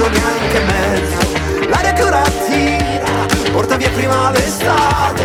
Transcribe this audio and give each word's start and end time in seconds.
hanno 0.00 0.08
neanche 0.08 0.60
mezzo. 0.60 1.68
L'aria 1.68 1.92
che 1.92 2.02
ora 2.02 2.22
tira 2.46 3.26
porta 3.52 3.76
via 3.76 3.90
prima 3.90 4.30
l'estate 4.30 5.24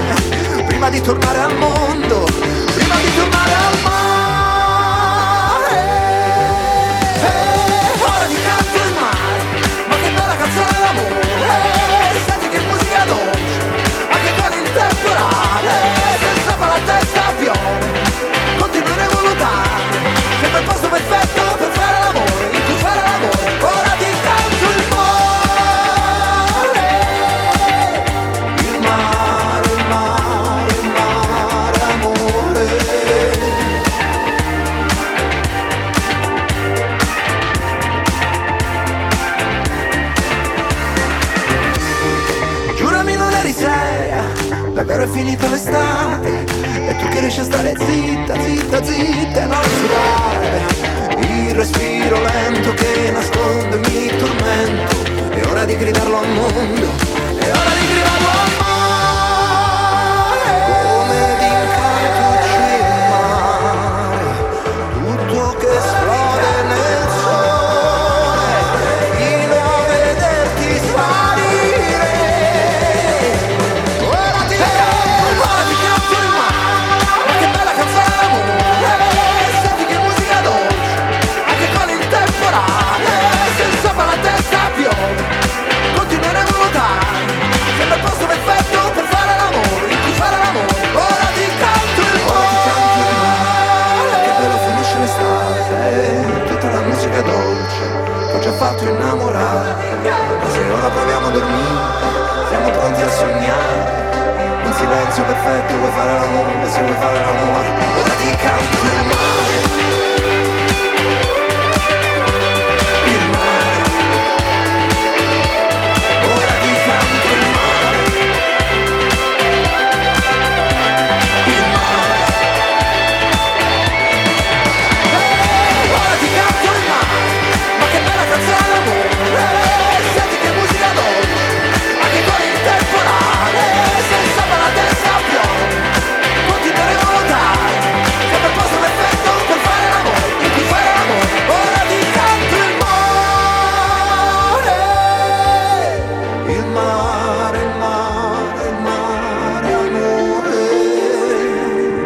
Prima 0.68 0.90
di 0.90 1.02
tornare 1.02 1.40
al 1.40 1.56
mondo, 1.58 2.26
prima 2.74 2.96
di 2.96 3.16
tornare 3.16 3.54
al 3.54 3.82
mare 3.84 4.05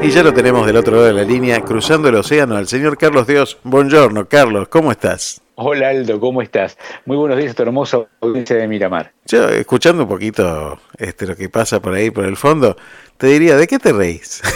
Y 0.09 0.11
ya 0.11 0.23
lo 0.23 0.33
tenemos 0.33 0.65
del 0.65 0.75
otro 0.75 0.93
lado 0.95 1.05
de 1.05 1.13
la 1.13 1.21
línea, 1.21 1.61
cruzando 1.61 2.09
el 2.09 2.15
océano, 2.15 2.55
al 2.55 2.67
señor 2.67 2.97
Carlos 2.97 3.27
Dios. 3.27 3.59
Buongiorno, 3.61 4.27
Carlos, 4.27 4.67
¿cómo 4.67 4.91
estás? 4.91 5.39
Hola 5.53 5.89
Aldo, 5.89 6.19
¿cómo 6.19 6.41
estás? 6.41 6.79
Muy 7.05 7.15
buenos 7.15 7.37
días 7.37 7.51
a 7.51 7.53
tu 7.53 7.61
hermosa 7.61 7.99
audiencia 8.19 8.55
de 8.55 8.67
Miramar. 8.67 9.13
Yo, 9.27 9.47
escuchando 9.49 10.01
un 10.01 10.09
poquito 10.09 10.79
este, 10.97 11.27
lo 11.27 11.35
que 11.35 11.47
pasa 11.47 11.79
por 11.79 11.93
ahí, 11.93 12.09
por 12.09 12.25
el 12.25 12.37
fondo, 12.37 12.75
te 13.17 13.27
diría, 13.27 13.55
¿de 13.55 13.67
qué 13.67 13.77
te 13.77 13.93
reís? 13.93 14.41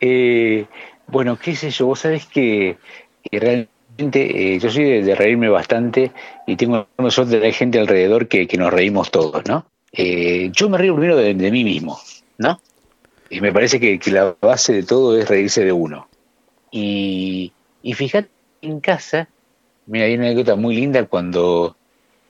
Eh, 0.00 0.66
bueno, 1.06 1.38
qué 1.40 1.56
sé 1.56 1.70
yo, 1.70 1.86
vos 1.86 2.00
sabés 2.00 2.26
que, 2.26 2.76
que 3.22 3.40
realmente 3.40 4.54
eh, 4.54 4.58
yo 4.58 4.70
soy 4.70 4.84
de, 4.84 5.02
de 5.02 5.14
reírme 5.14 5.48
bastante 5.48 6.12
y 6.46 6.56
tengo 6.56 6.86
una 6.96 7.10
suerte 7.10 7.34
de 7.34 7.40
tener 7.40 7.54
gente 7.54 7.78
alrededor 7.78 8.28
que, 8.28 8.46
que 8.46 8.56
nos 8.56 8.72
reímos 8.72 9.10
todos, 9.10 9.44
¿no? 9.46 9.66
Eh, 9.92 10.50
yo 10.52 10.68
me 10.68 10.78
río 10.78 10.94
primero 10.94 11.16
de, 11.16 11.34
mí 11.34 11.64
mismo, 11.64 11.98
¿no? 12.36 12.60
Y 13.30 13.40
me 13.40 13.52
parece 13.52 13.80
que, 13.80 13.98
que 13.98 14.10
la 14.10 14.36
base 14.40 14.72
de 14.72 14.82
todo 14.82 15.18
es 15.18 15.28
reírse 15.28 15.64
de 15.64 15.72
uno. 15.72 16.08
Y, 16.70 17.52
y 17.82 17.92
fíjate, 17.94 18.28
en 18.62 18.80
casa, 18.80 19.28
mira, 19.86 20.06
hay 20.06 20.14
una 20.14 20.26
anécdota 20.26 20.56
muy 20.56 20.76
linda 20.76 21.04
cuando, 21.06 21.76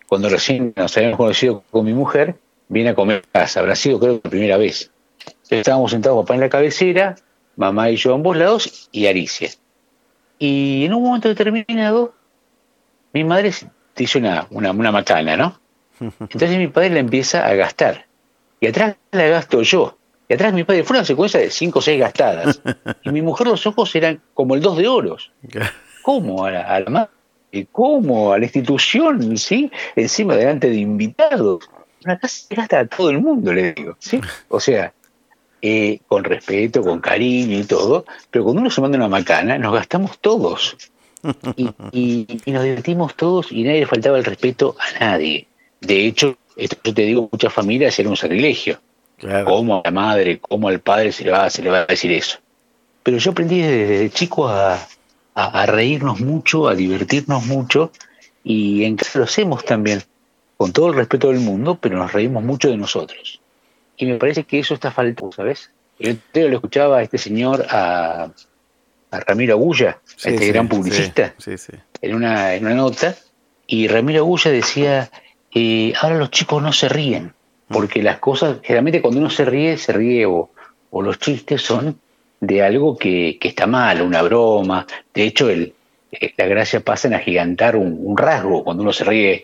cuando 0.06 0.28
recién 0.28 0.72
nos 0.76 0.96
habíamos 0.96 1.16
conocido 1.16 1.64
con 1.70 1.84
mi 1.84 1.92
mujer, 1.92 2.36
viene 2.68 2.90
a 2.90 2.94
comer 2.94 3.22
a 3.32 3.40
casa, 3.40 3.60
habrá 3.60 3.74
sido 3.74 3.98
creo 3.98 4.20
la 4.22 4.30
primera 4.30 4.56
vez. 4.56 4.90
Estábamos 5.50 5.90
sentados 5.90 6.22
papá 6.24 6.34
en 6.34 6.40
la 6.40 6.48
cabecera, 6.48 7.16
mamá 7.56 7.90
y 7.90 7.96
yo 7.96 8.12
a 8.12 8.14
ambos 8.14 8.36
lados 8.36 8.88
y 8.92 9.06
Aricia. 9.06 9.50
Y 10.38 10.84
en 10.84 10.94
un 10.94 11.02
momento 11.02 11.28
determinado, 11.28 12.14
mi 13.12 13.24
madre 13.24 13.52
te 13.94 14.04
hizo 14.04 14.18
una, 14.18 14.46
una, 14.50 14.70
una 14.70 14.92
¿no? 15.36 15.60
Entonces 16.00 16.56
mi 16.58 16.68
padre 16.68 16.90
la 16.90 17.00
empieza 17.00 17.46
a 17.46 17.54
gastar. 17.54 18.06
Y 18.60 18.66
atrás 18.66 18.96
la 19.12 19.26
gasto 19.28 19.62
yo. 19.62 19.96
Y 20.28 20.34
atrás 20.34 20.52
mi 20.52 20.64
padre 20.64 20.84
fue 20.84 20.96
una 20.98 21.04
secuencia 21.04 21.40
de 21.40 21.50
cinco 21.50 21.78
o 21.78 21.82
seis 21.82 21.98
gastadas. 22.00 22.60
Y 23.04 23.10
mi 23.10 23.22
mujer 23.22 23.46
los 23.46 23.66
ojos 23.66 23.94
eran 23.94 24.20
como 24.34 24.54
el 24.54 24.60
dos 24.60 24.76
de 24.76 24.88
oros. 24.88 25.32
¿Cómo? 26.02 26.44
A 26.44 26.50
la, 26.50 26.62
a 26.62 26.80
la 26.80 26.90
madre, 26.90 27.66
¿Cómo? 27.72 28.32
A 28.32 28.38
la 28.38 28.44
institución, 28.44 29.36
¿sí? 29.38 29.70
Encima 29.96 30.36
delante 30.36 30.68
de 30.70 30.76
invitados. 30.76 31.68
Una 32.04 32.18
casa 32.18 32.46
se 32.48 32.54
gasta 32.54 32.80
a 32.80 32.86
todo 32.86 33.10
el 33.10 33.20
mundo, 33.20 33.52
le 33.52 33.72
digo, 33.72 33.96
¿sí? 33.98 34.20
O 34.48 34.60
sea, 34.60 34.92
eh, 35.62 35.98
con 36.06 36.22
respeto, 36.24 36.82
con 36.82 37.00
cariño 37.00 37.58
y 37.58 37.64
todo, 37.64 38.04
pero 38.30 38.44
cuando 38.44 38.60
uno 38.62 38.70
se 38.70 38.80
manda 38.80 38.96
una 38.98 39.08
macana, 39.08 39.58
nos 39.58 39.72
gastamos 39.74 40.18
todos. 40.20 40.76
Y, 41.56 41.68
y- 41.90 42.40
y 42.44 42.52
nos 42.52 42.62
divertimos 42.62 43.16
todos 43.16 43.50
y 43.50 43.64
nadie 43.64 43.80
le 43.80 43.86
faltaba 43.86 44.18
el 44.18 44.24
respeto 44.24 44.76
a 44.78 45.04
nadie. 45.04 45.48
De 45.80 46.06
hecho, 46.06 46.36
esto 46.56 46.76
yo 46.84 46.94
te 46.94 47.02
digo, 47.02 47.28
muchas 47.30 47.52
familias 47.52 47.98
era 47.98 48.08
un 48.08 48.16
sacrilegio. 48.16 48.80
¿Cómo 49.44 49.78
a 49.78 49.82
la 49.84 49.90
madre, 49.90 50.38
cómo 50.38 50.68
al 50.68 50.80
padre 50.80 51.10
se 51.12 51.24
le 51.24 51.30
va, 51.32 51.50
se 51.50 51.62
le 51.62 51.70
va 51.70 51.78
a 51.80 51.86
decir 51.86 52.12
eso? 52.12 52.38
Pero 53.02 53.18
yo 53.18 53.30
aprendí 53.32 53.60
desde, 53.60 54.10
chico 54.10 54.48
a, 54.48 54.74
a- 54.74 55.62
a 55.62 55.66
reírnos 55.66 56.20
mucho, 56.20 56.68
a 56.68 56.74
divertirnos 56.74 57.44
mucho, 57.46 57.90
y 58.44 58.84
en 58.84 58.96
casa 58.96 59.18
lo 59.18 59.24
hacemos 59.24 59.64
también, 59.64 60.02
con 60.56 60.72
todo 60.72 60.88
el 60.88 60.94
respeto 60.94 61.28
del 61.28 61.40
mundo, 61.40 61.78
pero 61.80 61.96
nos 61.98 62.12
reímos 62.12 62.44
mucho 62.44 62.68
de 62.68 62.76
nosotros. 62.76 63.40
Y 63.96 64.06
me 64.06 64.16
parece 64.18 64.44
que 64.44 64.60
eso 64.60 64.74
está 64.74 64.90
faltando, 64.92 65.32
¿sabes? 65.32 65.70
Yo 65.98 66.14
te 66.32 66.48
lo 66.48 66.54
escuchaba 66.56 66.98
a 66.98 67.02
este 67.02 67.18
señor, 67.18 67.66
a, 67.70 68.30
a 69.10 69.20
Ramiro 69.20 69.54
Agulla, 69.54 69.98
Sí, 70.04 70.28
a 70.28 70.32
este 70.32 70.44
sí, 70.46 70.52
gran 70.52 70.68
publicista, 70.68 71.34
sí. 71.38 71.52
en, 72.02 72.14
una, 72.14 72.54
en 72.54 72.66
una 72.66 72.74
nota, 72.76 73.16
y 73.66 73.88
Ramiro 73.88 74.20
Agulla 74.20 74.50
decía, 74.52 75.10
eh, 75.54 75.92
ahora 76.00 76.16
los 76.16 76.30
chicos 76.30 76.62
no 76.62 76.72
se 76.72 76.88
ríen. 76.88 77.32
Porque 77.68 78.02
las 78.02 78.18
cosas, 78.18 78.60
generalmente 78.62 79.02
cuando 79.02 79.20
uno 79.20 79.28
se 79.28 79.44
ríe, 79.44 79.76
se 79.76 79.92
ríe 79.92 80.24
o, 80.24 80.50
o 80.90 81.02
los 81.02 81.18
chistes 81.18 81.60
son 81.60 81.98
de 82.40 82.62
algo 82.62 82.96
que, 82.96 83.36
que 83.38 83.48
está 83.48 83.66
mal, 83.66 84.00
una 84.00 84.22
broma. 84.22 84.86
De 85.12 85.24
hecho, 85.24 85.50
el, 85.50 85.74
eh, 86.10 86.32
la 86.36 86.46
gracia 86.46 86.80
pasa 86.80 87.08
en 87.08 87.14
agigantar 87.14 87.76
un, 87.76 87.98
un 88.00 88.16
rasgo. 88.16 88.64
Cuando 88.64 88.82
uno 88.82 88.92
se 88.92 89.04
ríe, 89.04 89.42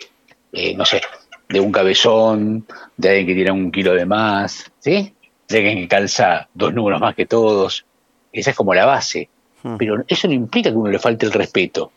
eh, 0.52 0.74
no 0.74 0.86
sé, 0.86 1.02
de 1.50 1.60
un 1.60 1.70
cabezón, 1.70 2.66
de 2.96 3.08
alguien 3.10 3.26
que 3.26 3.34
tiene 3.34 3.50
un 3.50 3.70
kilo 3.70 3.92
de 3.92 4.06
más, 4.06 4.72
¿sí? 4.78 5.12
De 5.46 5.58
alguien 5.58 5.78
que 5.78 5.88
calza 5.88 6.48
dos 6.54 6.72
números 6.72 7.00
más 7.00 7.14
que 7.14 7.26
todos. 7.26 7.84
Esa 8.32 8.50
es 8.50 8.56
como 8.56 8.72
la 8.72 8.86
base. 8.86 9.28
Hmm. 9.62 9.76
Pero 9.76 10.02
eso 10.08 10.28
no 10.28 10.34
implica 10.34 10.70
que 10.70 10.76
uno 10.76 10.90
le 10.90 10.98
falte 10.98 11.26
el 11.26 11.32
respeto. 11.32 11.92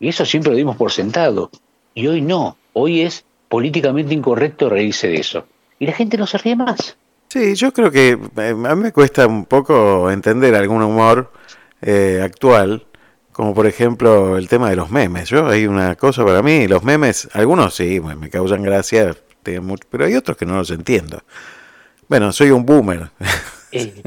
Y 0.00 0.08
eso 0.08 0.24
siempre 0.24 0.52
lo 0.52 0.56
dimos 0.56 0.76
por 0.76 0.92
sentado. 0.92 1.50
Y 1.92 2.06
hoy 2.06 2.22
no. 2.22 2.56
Hoy 2.72 3.02
es 3.02 3.24
políticamente 3.48 4.14
incorrecto 4.14 4.68
reírse 4.68 5.08
de 5.08 5.16
eso. 5.20 5.46
Y 5.78 5.86
la 5.86 5.92
gente 5.92 6.16
no 6.16 6.26
se 6.26 6.38
ríe 6.38 6.56
más. 6.56 6.96
Sí, 7.28 7.54
yo 7.54 7.72
creo 7.72 7.90
que 7.90 8.18
eh, 8.36 8.50
a 8.66 8.74
mí 8.74 8.82
me 8.82 8.92
cuesta 8.92 9.26
un 9.26 9.44
poco 9.44 10.10
entender 10.10 10.54
algún 10.54 10.82
humor 10.82 11.32
eh, 11.82 12.20
actual, 12.22 12.86
como 13.32 13.54
por 13.54 13.66
ejemplo 13.66 14.36
el 14.38 14.48
tema 14.48 14.70
de 14.70 14.76
los 14.76 14.90
memes. 14.90 15.28
Yo 15.28 15.46
hay 15.46 15.66
una 15.66 15.94
cosa 15.94 16.24
para 16.24 16.42
mí, 16.42 16.66
los 16.66 16.82
memes, 16.82 17.28
algunos 17.34 17.74
sí, 17.74 18.00
me 18.00 18.30
causan 18.30 18.62
gracia, 18.62 19.14
pero 19.42 20.04
hay 20.04 20.14
otros 20.14 20.36
que 20.36 20.46
no 20.46 20.56
los 20.56 20.70
entiendo. 20.70 21.22
Bueno, 22.08 22.32
soy 22.32 22.50
un 22.50 22.64
boomer. 22.64 23.10
Eh, 23.70 24.02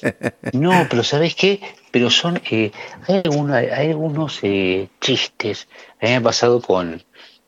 no, 0.52 0.86
pero 0.90 1.04
¿sabes 1.04 1.34
qué? 1.36 1.60
Pero 1.92 2.10
son, 2.10 2.40
eh, 2.50 2.72
hay, 3.06 3.22
alguna- 3.24 3.56
hay 3.58 3.90
algunos 3.90 4.40
eh, 4.42 4.88
chistes, 5.00 5.68
a 6.00 6.04
mí 6.06 6.10
me 6.10 6.16
ha 6.16 6.20
pasado 6.20 6.60
con, 6.60 7.02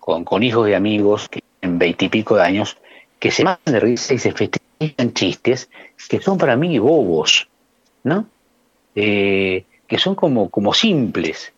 con, 0.08 0.24
con 0.24 0.42
hijos 0.42 0.64
de 0.64 0.74
amigos 0.74 1.28
que 1.28 1.40
en 1.60 1.78
veintipico 1.78 2.34
de 2.36 2.42
años, 2.42 2.78
que 3.18 3.30
se 3.30 3.44
matan 3.44 3.74
de 3.74 3.80
risa 3.80 4.14
y 4.14 4.18
se 4.18 4.32
festejan 4.32 5.12
chistes 5.12 5.68
que 6.08 6.18
son 6.18 6.38
para 6.38 6.56
mí 6.56 6.78
bobos, 6.78 7.46
¿no? 8.04 8.24
Eh, 8.94 9.64
que 9.86 9.98
son 9.98 10.14
como, 10.14 10.48
como 10.48 10.72
simples. 10.72 11.52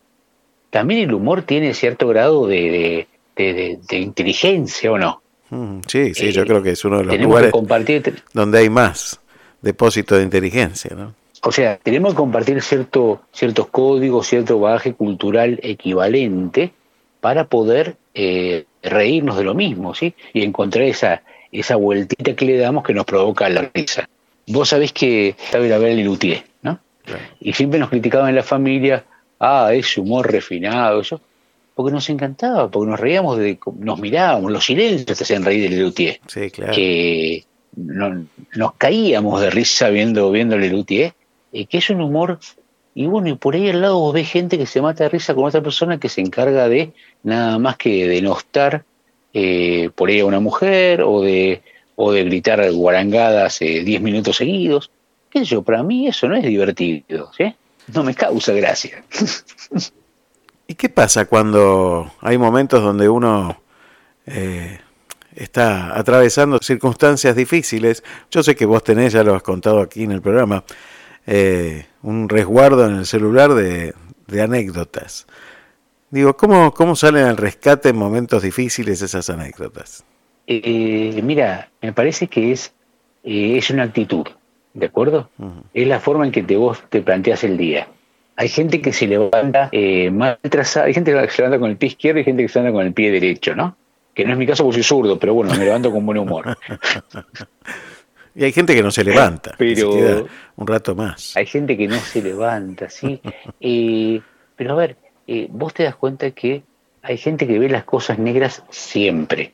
También 0.71 1.03
el 1.09 1.15
humor 1.15 1.43
tiene 1.43 1.75
cierto 1.75 2.09
grado 2.09 2.49
de, 2.49 2.57
de, 2.57 3.09
de- 3.37 3.55
de- 3.55 3.79
de 3.89 3.99
inteligencia, 3.99 4.91
¿o 4.91 4.99
no? 4.99 5.23
Mm, 5.51 5.83
Sí, 5.87 6.13
sí, 6.15 6.27
Eh, 6.27 6.33
yo 6.33 6.45
creo 6.45 6.61
que 6.61 6.71
es 6.71 6.85
uno 6.85 6.99
de 6.99 7.05
los 7.05 7.21
lugares 7.21 7.53
compartir 7.53 8.21
donde 8.33 8.59
hay 8.59 8.69
más 8.69 9.21
depósito 9.63 10.17
de 10.17 10.25
inteligencia, 10.25 10.97
¿no? 10.97 11.15
O 11.45 11.53
sea, 11.53 11.79
tenemos 11.79 12.15
que 12.15 12.17
compartir 12.17 12.61
cierto, 12.63 13.21
ciertos 13.33 13.69
códigos, 13.69 14.27
cierto 14.27 14.59
bagaje 14.59 14.93
cultural 14.95 15.61
equivalente 15.63 16.73
para 17.21 17.45
poder 17.45 17.97
eh, 18.15 18.65
reírnos 18.83 19.37
de 19.37 19.45
lo 19.45 19.55
mismo, 19.55 19.95
¿sí? 19.95 20.15
Y 20.33 20.43
encontrar 20.43 20.85
esa, 20.85 21.23
esa 21.53 21.77
vueltita 21.77 22.35
que 22.35 22.45
le 22.45 22.57
damos 22.59 22.85
que 22.85 22.95
nos 22.95 23.05
provoca 23.05 23.49
la 23.49 23.71
risa. 23.73 24.09
Vos 24.47 24.71
sabés 24.71 24.93
que 24.93 25.31
estaba 25.31 25.65
ir 25.67 25.73
a 25.73 25.79
ver 25.79 25.99
el 25.99 26.19
¿no? 26.63 26.79
Y 27.41 27.53
siempre 27.53 27.79
nos 27.79 27.91
criticaban 27.91 28.29
en 28.31 28.37
la 28.37 28.43
familia, 28.43 29.05
ah, 29.39 29.71
ese 29.73 30.01
humor 30.01 30.31
refinado, 30.31 31.01
eso. 31.01 31.21
Porque 31.75 31.93
nos 31.93 32.09
encantaba, 32.11 32.71
porque 32.71 32.91
nos 32.91 33.01
reíamos, 33.01 33.39
de, 33.39 33.59
nos 33.79 33.99
mirábamos, 33.99 34.51
los 34.51 34.65
silencios 34.65 35.07
te 35.07 35.13
hacían 35.13 35.45
reír 35.45 35.63
del 35.63 35.79
Lelutier 35.79 36.21
Sí, 36.27 36.51
claro. 36.51 36.73
que 36.75 37.45
no- 37.77 38.27
nos 38.57 38.73
caíamos 38.75 39.41
de 39.41 39.51
risa 39.51 39.89
viendo, 39.89 40.31
viendo 40.31 40.59
Lelutier, 40.59 41.15
eh, 41.53 41.67
que 41.67 41.79
es 41.79 41.89
un 41.91 42.01
humor, 42.03 42.39
y 42.95 43.07
bueno, 43.07 43.29
y 43.29 43.35
por 43.35 43.55
ahí 43.55 43.69
al 43.69 43.81
lado 43.81 43.99
vos 43.99 44.15
ves 44.15 44.29
gente 44.29 44.59
que 44.59 44.67
se 44.67 44.83
mata 44.83 45.05
de 45.05 45.11
risa 45.11 45.35
con 45.35 45.45
otra 45.45 45.63
persona 45.63 45.99
que 45.99 46.09
se 46.09 46.21
encarga 46.21 46.69
de 46.69 46.93
nada 47.23 47.59
más 47.59 47.77
que 47.77 48.09
denostar 48.09 48.85
eh, 49.33 49.91
por 49.95 50.09
ahí 50.09 50.21
a 50.21 50.27
una 50.27 50.41
mujer 50.41 51.03
o 51.03 51.23
de, 51.23 51.63
o 51.97 52.13
de 52.13 52.25
gritar 52.25 52.71
guarangadas 52.73 53.61
10 53.61 54.01
minutos 54.01 54.37
seguidos. 54.37 54.91
¿Qué 55.31 55.41
sé 55.41 55.45
yo? 55.45 55.63
Para 55.63 55.83
mí 55.83 56.09
eso 56.09 56.29
no 56.29 56.35
es 56.35 56.43
divertido, 56.43 57.31
¿sí? 57.37 57.55
No 57.95 58.03
me 58.03 58.15
causa 58.15 58.53
gracia. 58.53 59.05
¿Y 60.67 60.75
qué 60.75 60.89
pasa 60.89 61.25
cuando 61.25 62.13
hay 62.21 62.39
momentos 62.39 62.81
donde 62.83 63.09
uno 63.09 63.61
eh, 64.27 64.79
está 65.35 65.99
atravesando 65.99 66.59
circunstancias 66.59 67.35
difíciles? 67.35 68.05
Yo 68.31 68.45
sé 68.45 68.55
que 68.55 68.67
vos 68.67 68.85
tenés, 68.85 69.13
ya 69.13 69.25
lo 69.25 69.35
has 69.35 69.43
contado 69.43 69.81
aquí 69.81 70.05
en 70.05 70.13
el 70.13 70.23
programa, 70.23 70.63
eh, 71.27 71.87
un 72.03 72.29
resguardo 72.29 72.87
en 72.87 72.97
el 72.97 73.07
celular 73.07 73.55
de, 73.55 73.95
de 74.27 74.43
anécdotas. 74.43 75.27
Digo, 76.11 76.37
¿cómo, 76.37 76.73
¿cómo 76.73 76.97
salen 76.97 77.27
al 77.27 77.37
rescate 77.37 77.91
en 77.91 77.97
momentos 77.97 78.43
difíciles 78.43 79.01
esas 79.01 79.31
anécdotas? 79.31 80.05
Eh, 80.47 81.21
mira, 81.23 81.71
me 81.81 81.93
parece 81.93 82.27
que 82.27 82.51
es, 82.51 82.73
eh, 83.23 83.57
es 83.57 83.71
una 83.71 83.85
actitud, 83.85 84.27
¿de 84.75 84.87
acuerdo? 84.87 85.31
Es 85.73 85.87
la 85.87 86.01
forma 86.01 86.27
en 86.27 86.33
que 86.33 86.43
te, 86.43 86.57
vos 86.57 86.83
te 86.89 87.03
planteas 87.03 87.45
el 87.45 87.57
día. 87.57 87.87
Hay 88.35 88.49
gente 88.49 88.81
que 88.81 88.93
se 88.93 89.07
levanta 89.07 89.69
eh, 89.71 90.11
mal 90.11 90.39
trazada, 90.43 90.87
hay 90.87 90.95
gente 90.95 91.13
que 91.13 91.31
se 91.31 91.43
levanta 91.43 91.61
con 91.61 91.71
el 91.71 91.77
pie 91.77 91.91
izquierdo 91.91 92.21
y 92.21 92.25
gente 92.25 92.43
que 92.43 92.49
se 92.49 92.59
levanta 92.59 92.77
con 92.77 92.87
el 92.87 92.93
pie 92.93 93.13
derecho, 93.13 93.55
¿no? 93.55 93.77
Que 94.13 94.25
no 94.25 94.33
es 94.33 94.39
mi 94.39 94.47
caso 94.47 94.65
porque 94.65 94.83
soy 94.83 94.83
zurdo, 94.83 95.19
pero 95.19 95.35
bueno, 95.35 95.55
me 95.55 95.65
levanto 95.65 95.93
con 95.93 96.05
buen 96.05 96.19
humor. 96.19 96.59
Y 98.35 98.45
hay 98.45 98.53
gente 98.53 98.75
que 98.75 98.83
no 98.83 98.91
se 98.91 99.03
levanta, 99.05 99.55
que 99.59 99.75
se 99.75 99.83
Pero- 99.83 99.95
queda 99.95 100.25
un 100.57 100.67
rato 100.67 100.95
más. 100.95 101.37
Hay 101.37 101.47
gente 101.47 101.77
que 101.77 101.89
no 101.89 101.97
se 101.99 102.23
levanta, 102.23 102.89
¿sí? 102.89 103.21
Eh, 103.61 104.21
pero 104.57 104.73
a 104.73 104.77
ver, 104.77 104.97
eh, 105.27 105.49
vos 105.51 105.75
te 105.75 105.83
das 105.85 105.97
cuenta 105.97 106.31
que 106.31 106.63
hay 107.03 107.17
gente 107.17 107.47
que 107.47 107.59
ve 107.59 107.69
las 107.69 107.85
cosas 107.85 108.19
negras 108.19 108.63
siempre, 108.71 109.53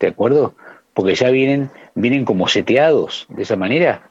¿de 0.00 0.08
acuerdo? 0.08 0.54
Porque 0.94 1.14
ya 1.14 1.30
vienen, 1.30 1.70
vienen 1.94 2.24
como 2.24 2.48
seteados 2.48 3.26
de 3.28 3.42
esa 3.42 3.56
manera. 3.56 4.08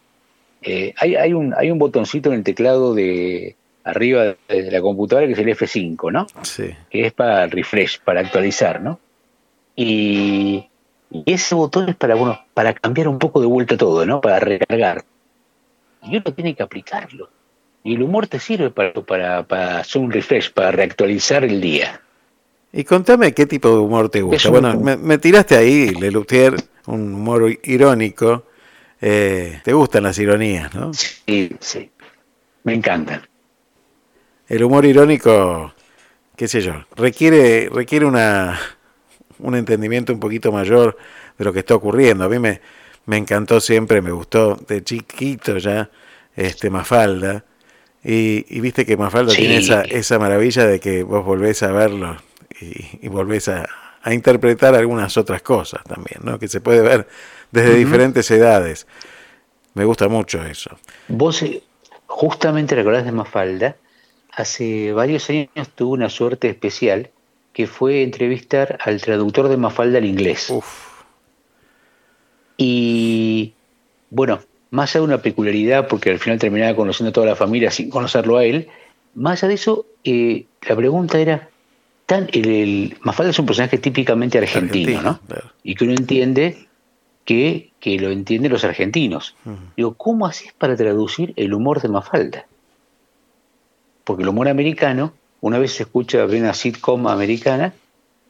Eh, 0.62 0.94
hay, 0.97 1.15
hay, 1.15 1.33
un, 1.33 1.53
hay 1.57 1.71
un 1.71 1.79
botoncito 1.79 2.29
en 2.29 2.35
el 2.39 2.44
teclado 2.44 2.94
de 2.94 3.56
arriba 3.83 4.35
de 4.47 4.71
la 4.71 4.81
computadora 4.81 5.27
que 5.27 5.33
es 5.33 5.39
el 5.39 5.47
F5, 5.50 6.12
¿no? 6.12 6.25
Sí. 6.44 6.69
que 6.89 7.06
es 7.07 7.13
para 7.13 7.47
refresh, 7.47 8.00
para 8.01 8.21
actualizar, 8.21 8.81
¿no? 8.81 9.00
Y, 9.75 10.67
y 11.25 11.33
ese 11.33 11.56
botón 11.56 11.89
es 11.89 11.95
para, 11.95 12.15
bueno, 12.15 12.39
para 12.53 12.73
cambiar 12.73 13.07
un 13.07 13.19
poco 13.19 13.39
de 13.39 13.47
vuelta 13.47 13.77
todo, 13.77 14.06
¿no? 14.06 14.21
Para 14.21 14.39
recargar. 14.39 15.06
Y 16.03 16.17
uno 16.17 16.34
tiene 16.34 16.55
que 16.55 16.63
aplicarlo. 16.63 17.29
Y 17.84 17.95
el 17.95 18.01
humor 18.01 18.27
te 18.27 18.39
sirve 18.39 18.72
para, 18.72 18.93
para, 18.93 19.43
para 19.43 19.79
hacer 19.79 20.01
un 20.01 20.12
refresh, 20.12 20.51
para 20.51 20.72
reactualizar 20.72 21.43
el 21.43 21.62
día. 21.62 22.01
Y 22.74 22.84
contame 22.84 23.34
qué 23.34 23.45
tipo 23.45 23.69
de 23.69 23.77
humor 23.77 24.10
te 24.10 24.22
gusta. 24.22 24.50
Bueno, 24.50 24.77
me, 24.79 24.98
me 24.98 25.17
tiraste 25.17 25.55
ahí, 25.55 25.91
Lelutier, 25.91 26.55
un 26.88 27.13
humor 27.13 27.57
irónico. 27.63 28.45
Eh, 29.00 29.62
te 29.63 29.72
gustan 29.72 30.03
las 30.03 30.17
ironías, 30.17 30.74
¿no? 30.74 30.93
Sí, 30.93 31.55
sí. 31.60 31.89
Me 32.63 32.74
encantan. 32.74 33.22
El 34.48 34.63
humor 34.63 34.86
irónico, 34.86 35.74
qué 36.36 36.48
sé 36.48 36.62
yo, 36.62 36.86
requiere, 36.95 37.69
requiere 37.69 38.05
una, 38.05 38.60
un 39.39 39.56
entendimiento 39.56 40.13
un 40.13 40.20
poquito 40.20 40.51
mayor 40.51 40.98
de 41.38 41.46
lo 41.46 41.54
que 41.54 41.60
está 41.60 41.75
ocurriendo. 41.75 42.25
A 42.25 42.30
mí 42.30 42.39
me, 42.39 42.62
me 43.06 43.18
encantó 43.18 43.60
siempre, 43.60 44.01
me 44.01 44.12
gustó 44.12 44.56
de 44.68 44.84
chiquito 44.84 45.58
ya, 45.58 45.89
este 46.36 46.70
Mafalda. 46.70 47.46
Y, 48.04 48.46
y 48.50 48.60
viste 48.60 48.86
que 48.86 48.98
Mafalda 48.98 49.32
Sí. 49.32 49.39
tiene 49.42 49.58
esa, 49.58 49.82
esa 49.82 50.20
maravilla 50.20 50.65
de 50.68 50.80
que 50.80 51.04
vos 51.04 51.25
volvés 51.25 51.63
a 51.63 51.72
verlo 51.72 52.18
y, 52.62 53.06
y 53.06 53.08
volvés 53.10 53.48
a, 53.48 53.68
a 54.04 54.13
interpretar 54.13 54.75
algunas 54.75 55.18
otras 55.18 55.42
cosas 55.42 55.84
también, 55.86 56.20
¿no? 56.24 56.38
Que 56.38 56.48
se 56.48 56.62
puede 56.62 56.82
ver 56.82 57.08
desde 57.51 57.74
diferentes 57.75 58.30
edades. 58.32 58.86
Me 59.74 59.86
gusta 59.86 60.08
mucho 60.08 60.44
eso. 60.46 60.77
Vos 61.08 61.42
eh, 61.42 61.63
justamente 62.06 62.75
recordás 62.75 63.06
de 63.06 63.12
Mafalda, 63.12 63.75
hace 64.32 64.94
varios 64.94 65.30
años 65.30 65.50
tuve 65.75 65.94
una 65.94 66.10
suerte 66.10 66.50
especial 66.50 67.10
que 67.55 67.67
fue 67.67 68.03
entrevistar 68.03 68.77
al 68.83 69.01
traductor 69.01 69.47
de 69.47 69.55
Mafalda 69.55 69.97
al 70.00 70.05
inglés. 70.05 70.50
Uf, 70.50 71.03
Y 72.57 73.53
bueno, 74.09 74.39
más 74.71 74.91
allá 74.95 75.01
de 75.01 75.13
una 75.13 75.21
peculiaridad, 75.21 75.88
porque 75.88 76.09
al 76.12 76.19
final 76.19 76.38
terminaba 76.38 76.75
conociendo 76.75 77.09
a 77.09 77.13
toda 77.13 77.27
la 77.27 77.35
familia 77.35 77.71
sin 77.71 77.89
conocerlo 77.89 78.38
a 78.38 78.43
él, 78.45 78.67
más 79.13 79.41
allá 79.41 79.50
de 79.50 79.53
eso, 79.55 79.85
eh, 80.03 80.45
la 80.67 80.75
pregunta 80.75 81.17
era, 81.19 81.50
tan, 82.05 82.27
el, 82.33 82.45
el- 82.47 82.97
Mafalda 83.01 83.31
es 83.31 83.39
un 83.39 83.45
personaje 83.45 83.77
típicamente 83.77 84.38
argentino, 84.38 84.91
Argentino, 84.97 85.01
¿no? 85.01 85.19
claro. 85.27 85.51
Y 85.63 85.75
que 85.75 85.83
uno 85.85 85.93
entiende 85.93 86.67
que, 87.24 87.71
que 87.79 87.97
lo 88.00 88.09
entienden 88.12 88.51
los 88.51 88.65
argentinos. 88.65 89.35
Digo, 89.77 89.93
¿cómo 89.95 90.27
haces 90.27 90.51
para 90.53 90.75
traducir 90.75 91.33
el 91.38 91.53
humor 91.53 91.81
de 91.81 91.88
Mafalda? 91.88 92.45
Porque 94.03 94.24
el 94.24 94.29
humor 94.29 94.47
americano, 94.50 95.13
una 95.45 95.59
vez 95.59 95.73
se 95.73 95.83
escucha 95.83 96.25
una 96.25 96.55
sitcom 96.55 97.05
americana 97.05 97.71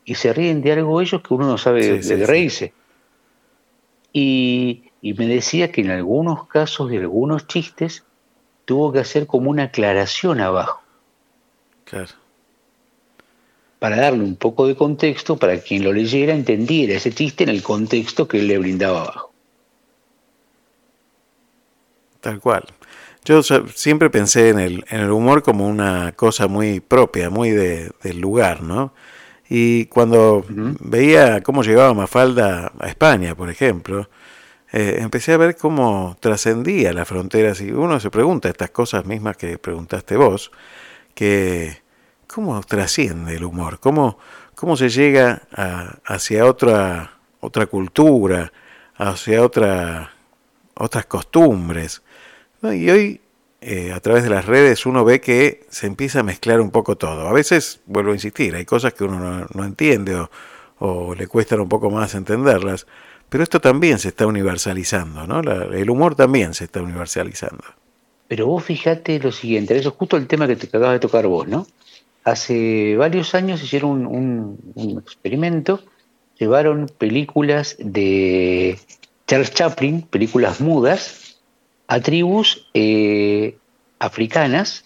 y 0.03 0.15
se 0.15 0.33
ríen 0.33 0.61
de 0.61 0.73
algo 0.73 0.99
ellos 0.99 1.21
que 1.21 1.33
uno 1.33 1.47
no 1.47 1.57
sabe 1.57 2.01
de, 2.01 2.49
sí, 2.49 2.73
Y, 4.11 4.83
y 5.01 5.13
me 5.13 5.25
decía 5.25 5.71
que 5.71 5.79
en 5.79 5.91
algunos 5.91 6.45
casos 6.47 6.89
de 6.89 6.97
algunos 6.97 7.47
chistes 7.47 8.03
tuvo 8.65 8.91
que 8.91 8.99
hacer 8.99 9.27
como 9.27 9.49
una 9.49 9.63
aclaración 9.63 10.41
abajo. 10.41 10.81
Claro. 11.85 12.11
Para 13.79 13.95
darle 13.95 14.25
un 14.25 14.35
poco 14.35 14.67
de 14.67 14.75
contexto, 14.75 15.37
para 15.37 15.57
quien 15.61 15.85
lo 15.85 15.93
leyera 15.93 16.33
entendiera 16.33 16.95
ese 16.95 17.13
chiste 17.13 17.45
en 17.45 17.49
el 17.49 17.63
contexto 17.63 18.27
que 18.27 18.39
él 18.39 18.47
le 18.49 18.57
brindaba 18.57 19.03
abajo. 19.03 19.31
Tal 22.19 22.41
cual, 22.41 22.65
yo 23.25 23.41
siempre 23.41 24.09
pensé 24.11 24.49
en 24.49 24.59
el, 24.59 24.85
en 24.89 25.01
el 25.01 25.11
humor 25.11 25.41
como 25.41 25.67
una 25.67 26.11
cosa 26.11 26.47
muy 26.47 26.79
propia, 26.79 27.29
muy 27.29 27.49
de- 27.49 27.91
del 28.03 28.19
lugar, 28.21 28.61
¿no? 28.61 28.93
Y 29.49 29.85
cuando 29.85 30.43
veía 30.79 31.41
cómo 31.41 31.63
llegaba 31.63 31.93
Mafalda 31.93 32.71
a 32.79 32.87
España, 32.87 33.35
por 33.35 33.49
ejemplo, 33.49 34.09
eh, 34.71 34.97
empecé 35.01 35.33
a 35.33 35.37
ver 35.37 35.55
cómo 35.55 36.17
trascendía 36.19 36.93
las 36.93 37.07
fronteras 37.07 37.61
y 37.61 37.71
uno 37.71 37.99
se 37.99 38.09
pregunta 38.11 38.49
estas 38.49 38.71
cosas 38.71 39.05
mismas 39.05 39.37
que 39.37 39.57
preguntaste 39.57 40.17
vos, 40.17 40.51
que 41.13 41.81
cómo 42.27 42.61
trasciende 42.63 43.35
el 43.35 43.43
humor, 43.45 43.79
cómo, 43.79 44.17
cómo 44.55 44.75
se 44.77 44.89
llega 44.89 45.43
a- 45.55 45.95
hacia 46.05 46.45
otra, 46.45 47.17
otra 47.39 47.65
cultura, 47.67 48.51
hacia 48.97 49.43
otra, 49.43 50.11
otras 50.75 51.05
costumbres. 51.05 52.01
Y 52.63 52.89
hoy, 52.89 53.21
eh, 53.61 53.91
a 53.93 53.99
través 53.99 54.23
de 54.23 54.29
las 54.29 54.45
redes, 54.45 54.85
uno 54.85 55.05
ve 55.05 55.21
que 55.21 55.65
se 55.69 55.87
empieza 55.87 56.21
a 56.21 56.23
mezclar 56.23 56.61
un 56.61 56.71
poco 56.71 56.95
todo. 56.97 57.27
A 57.27 57.33
veces, 57.33 57.81
vuelvo 57.85 58.11
a 58.11 58.15
insistir, 58.15 58.55
hay 58.55 58.65
cosas 58.65 58.93
que 58.93 59.03
uno 59.03 59.19
no, 59.19 59.47
no 59.53 59.63
entiende 59.65 60.15
o, 60.79 61.15
le 61.15 61.27
cuestan 61.27 61.61
un 61.61 61.69
poco 61.69 61.89
más 61.89 62.15
entenderlas, 62.15 62.85
pero 63.29 63.43
esto 63.43 63.59
también 63.61 63.97
se 63.99 64.09
está 64.09 64.27
universalizando, 64.27 65.25
¿no? 65.25 65.41
La- 65.41 65.65
el 65.65 65.89
humor 65.89 66.15
también 66.15 66.53
se 66.53 66.65
está 66.65 66.81
universalizando. 66.81 67.63
Pero 68.27 68.47
vos 68.47 68.63
fijate 68.63 69.19
lo 69.19 69.31
siguiente, 69.31 69.77
eso 69.77 69.89
es 69.89 69.95
justo 69.95 70.17
el 70.17 70.27
tema 70.27 70.47
que 70.47 70.55
te 70.55 70.67
acabas 70.67 70.93
de 70.93 70.99
tocar 70.99 71.27
vos, 71.27 71.47
¿no? 71.47 71.65
Hace 72.23 72.95
varios 72.97 73.35
años 73.35 73.63
hicieron 73.63 74.05
un 74.07 75.01
experimento, 75.05 75.81
llevaron 76.39 76.87
películas 76.97 77.75
de 77.79 78.79
Charles 79.27 79.53
Chaplin, 79.53 80.01
películas 80.01 80.59
mudas, 80.59 81.24
a 81.87 81.99
tribus 81.99 82.67
eh, 82.73 83.57
africanas, 83.99 84.85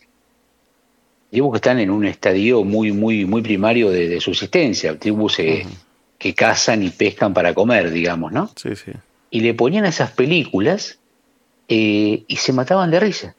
tribus 1.29 1.51
que 1.53 1.57
están 1.57 1.79
en 1.79 1.89
un 1.89 2.05
estadio 2.05 2.63
muy, 2.63 2.91
muy, 2.91 3.25
muy 3.25 3.41
primario 3.41 3.89
de, 3.89 4.07
de 4.07 4.21
subsistencia, 4.21 4.97
tribus 4.97 5.39
eh, 5.39 5.65
que 6.17 6.33
cazan 6.35 6.83
y 6.83 6.89
pescan 6.89 7.33
para 7.33 7.53
comer, 7.53 7.91
digamos, 7.91 8.31
¿no? 8.31 8.51
Sí, 8.55 8.75
sí. 8.75 8.91
Y 9.31 9.39
le 9.41 9.53
ponían 9.53 9.85
esas 9.85 10.11
películas 10.11 10.99
eh, 11.67 12.23
y 12.27 12.35
se 12.35 12.51
mataban 12.51 12.91
de 12.91 12.99
risa. 12.99 13.35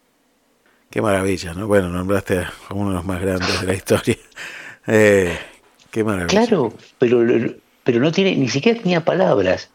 Qué 0.89 1.03
maravilla, 1.03 1.53
¿no? 1.53 1.67
Bueno, 1.67 1.89
nombraste 1.89 2.39
a 2.39 2.75
uno 2.75 2.91
de 2.91 2.95
los 2.97 3.05
más 3.05 3.21
grandes 3.21 3.61
de 3.61 3.67
la 3.67 3.75
historia. 3.75 4.17
Eh, 4.87 5.39
qué 5.91 6.03
maravilla. 6.03 6.27
Claro, 6.27 6.73
pero, 6.99 7.23
pero 7.85 8.01
no 8.01 8.11
tiene, 8.11 8.35
ni 8.35 8.49
siquiera 8.49 8.81
tenía 8.81 9.05
palabras. 9.05 9.69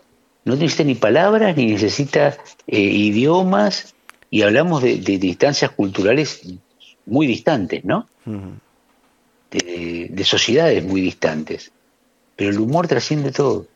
No 0.45 0.55
necesita 0.55 0.83
ni 0.83 0.95
palabras, 0.95 1.55
ni 1.57 1.65
necesita 1.67 2.37
eh, 2.67 2.79
idiomas, 2.79 3.93
y 4.29 4.41
hablamos 4.43 4.81
de, 4.83 4.97
de 4.97 5.17
distancias 5.17 5.71
culturales 5.71 6.41
muy 7.05 7.27
distantes, 7.27 7.83
¿no? 7.85 8.07
De, 9.51 10.07
de 10.09 10.23
sociedades 10.23 10.83
muy 10.83 11.01
distantes. 11.01 11.71
Pero 12.35 12.49
el 12.51 12.59
humor 12.59 12.87
trasciende 12.87 13.31
todo. 13.31 13.67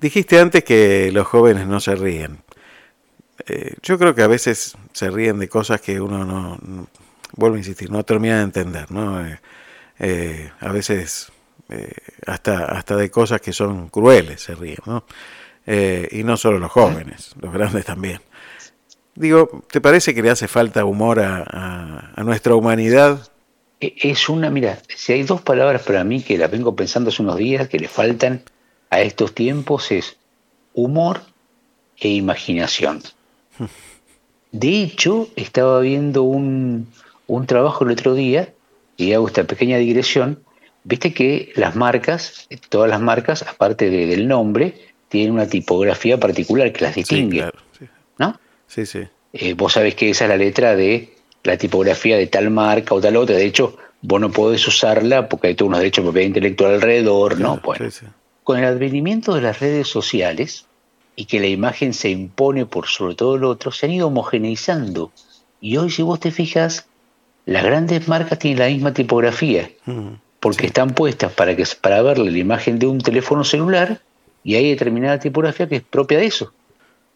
Dijiste 0.00 0.38
antes 0.38 0.64
que 0.64 1.10
los 1.12 1.26
jóvenes 1.26 1.66
no 1.66 1.80
se 1.80 1.94
ríen. 1.96 2.38
Eh, 3.46 3.74
yo 3.82 3.98
creo 3.98 4.14
que 4.14 4.22
a 4.22 4.26
veces 4.28 4.76
se 4.92 5.10
ríen 5.10 5.38
de 5.38 5.48
cosas 5.48 5.80
que 5.80 6.00
uno 6.00 6.24
no, 6.24 6.58
no- 6.62 6.88
vuelvo 7.36 7.56
a 7.56 7.58
insistir, 7.58 7.90
no 7.90 8.04
termina 8.04 8.38
de 8.38 8.44
entender, 8.44 8.90
¿no? 8.90 9.26
Eh, 9.26 9.40
eh, 9.98 10.50
a 10.60 10.72
veces 10.72 11.30
eh, 11.68 11.92
hasta, 12.26 12.64
hasta 12.66 12.96
de 12.96 13.10
cosas 13.10 13.40
que 13.40 13.52
son 13.52 13.88
crueles 13.88 14.42
se 14.42 14.54
ríen, 14.54 14.78
¿no? 14.86 15.04
Eh, 15.66 16.08
y 16.12 16.24
no 16.24 16.36
solo 16.36 16.58
los 16.58 16.70
jóvenes, 16.72 17.34
los 17.40 17.52
grandes 17.52 17.84
también. 17.84 18.20
Digo, 19.14 19.64
¿te 19.70 19.80
parece 19.80 20.14
que 20.14 20.22
le 20.22 20.30
hace 20.30 20.48
falta 20.48 20.84
humor 20.84 21.20
a, 21.20 21.44
a- 21.46 22.12
a 22.16 22.24
nuestra 22.24 22.54
humanidad? 22.54 23.28
E- 23.80 23.94
Es 24.02 24.28
una, 24.28 24.50
mira, 24.50 24.78
si 24.94 25.12
hay 25.12 25.22
dos 25.24 25.42
palabras 25.42 25.82
para 25.82 26.04
mí 26.04 26.22
que 26.22 26.38
las 26.38 26.50
vengo 26.50 26.74
pensando 26.74 27.10
hace 27.10 27.22
unos 27.22 27.36
días 27.36 27.68
que 27.68 27.78
le 27.78 27.88
faltan 27.88 28.42
a 28.88 29.00
estos 29.02 29.34
tiempos 29.34 29.90
es 29.92 30.16
humor 30.74 31.20
e 31.98 32.08
imaginación. 32.08 33.02
De 34.52 34.82
hecho, 34.82 35.28
estaba 35.36 35.80
viendo 35.80 36.22
un, 36.24 36.88
un 37.26 37.46
trabajo 37.46 37.84
el 37.84 37.92
otro 37.92 38.14
día 38.14 38.52
y 38.96 39.12
hago 39.12 39.28
esta 39.28 39.44
pequeña 39.44 39.76
digresión. 39.78 40.42
Viste 40.82 41.12
que 41.14 41.52
las 41.54 41.76
marcas, 41.76 42.48
todas 42.68 42.90
las 42.90 43.00
marcas, 43.00 43.42
aparte 43.42 43.90
de- 43.90 44.06
del 44.06 44.26
nombre, 44.26 44.74
tienen 45.10 45.32
una 45.32 45.46
tipografía 45.46 46.18
particular 46.18 46.72
que 46.72 46.84
las 46.84 46.94
Sí, 46.94 47.00
distingue, 47.00 47.38
claro. 47.38 47.58
Sí, 47.78 47.84
¿no? 48.18 48.40
sí. 48.66 48.86
sí. 48.86 49.00
Eh, 49.32 49.52
vos 49.54 49.74
sabés 49.74 49.94
que 49.94 50.10
esa 50.10 50.24
es 50.24 50.28
la 50.30 50.36
letra 50.36 50.74
de 50.74 51.12
la 51.44 51.56
tipografía 51.58 52.16
de 52.16 52.26
tal 52.26 52.50
marca 52.50 52.94
o 52.94 53.00
tal 53.00 53.16
otra. 53.16 53.36
De 53.36 53.44
hecho, 53.44 53.76
vos 54.02 54.20
no 54.20 54.30
podés 54.30 54.66
usarla 54.66 55.28
porque 55.28 55.48
hay 55.48 55.54
todos 55.54 55.68
unos 55.68 55.80
derechos 55.80 56.04
de 56.04 56.08
propiedad 56.10 56.26
intelectual 56.28 56.74
alrededor, 56.74 57.38
¿no? 57.38 57.60
Bueno, 57.62 57.90
sí, 57.90 58.00
sí. 58.00 58.06
con 58.44 58.58
el 58.58 58.64
advenimiento 58.64 59.34
de 59.34 59.42
las 59.42 59.60
redes 59.60 59.86
sociales 59.88 60.66
y 61.16 61.26
que 61.26 61.38
la 61.40 61.46
imagen 61.48 61.92
se 61.94 62.08
impone 62.10 62.66
por 62.66 62.86
sobre 62.86 63.14
todo 63.14 63.36
lo 63.36 63.50
otro, 63.50 63.70
se 63.72 63.86
han 63.86 63.92
ido 63.92 64.06
homogeneizando. 64.08 65.12
Y 65.60 65.76
hoy, 65.76 65.90
si 65.90 66.02
vos 66.02 66.18
te 66.20 66.30
fijas, 66.30 66.86
las 67.46 67.62
grandes 67.64 68.08
marcas 68.08 68.38
tienen 68.38 68.58
la 68.60 68.68
misma 68.68 68.94
tipografía, 68.94 69.70
Ujú. 69.86 70.16
porque 70.40 70.60
Sí. 70.62 70.66
están 70.66 70.90
puestas 70.94 71.32
para, 71.32 71.54
que, 71.56 71.64
para 71.80 72.00
verle 72.02 72.30
la 72.30 72.38
imagen 72.38 72.78
de 72.78 72.86
un 72.86 72.98
teléfono 73.00 73.44
celular 73.44 74.00
y 74.42 74.54
hay 74.54 74.70
determinada 74.70 75.18
tipografía 75.18 75.68
que 75.68 75.76
es 75.76 75.82
propia 75.82 76.18
de 76.18 76.26
eso. 76.26 76.52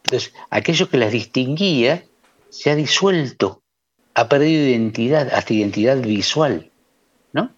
Entonces, 0.03 0.33
aquello 0.49 0.89
que 0.89 0.97
las 0.97 1.11
distinguía 1.11 2.05
se 2.49 2.69
ha 2.69 2.75
disuelto, 2.75 3.61
ha 4.13 4.29
perdido 4.29 4.63
identidad, 4.63 5.33
hasta 5.33 5.53
identidad 5.53 5.97
visual, 5.97 6.69
¿no? 7.33 7.51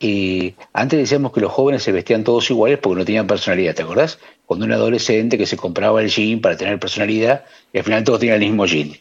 Eh, 0.00 0.54
antes 0.72 0.98
decíamos 0.98 1.32
que 1.32 1.40
los 1.40 1.50
jóvenes 1.50 1.82
se 1.82 1.92
vestían 1.92 2.24
todos 2.24 2.50
iguales 2.50 2.78
porque 2.78 2.98
no 2.98 3.04
tenían 3.04 3.26
personalidad, 3.26 3.74
¿te 3.74 3.82
acordás? 3.82 4.18
Cuando 4.44 4.66
un 4.66 4.72
adolescente 4.72 5.38
que 5.38 5.46
se 5.46 5.56
compraba 5.56 6.02
el 6.02 6.10
jean 6.10 6.40
para 6.40 6.56
tener 6.56 6.78
personalidad 6.78 7.44
y 7.72 7.78
al 7.78 7.84
final 7.84 8.04
todos 8.04 8.20
tenían 8.20 8.42
el 8.42 8.48
mismo 8.48 8.66
jean. 8.66 8.92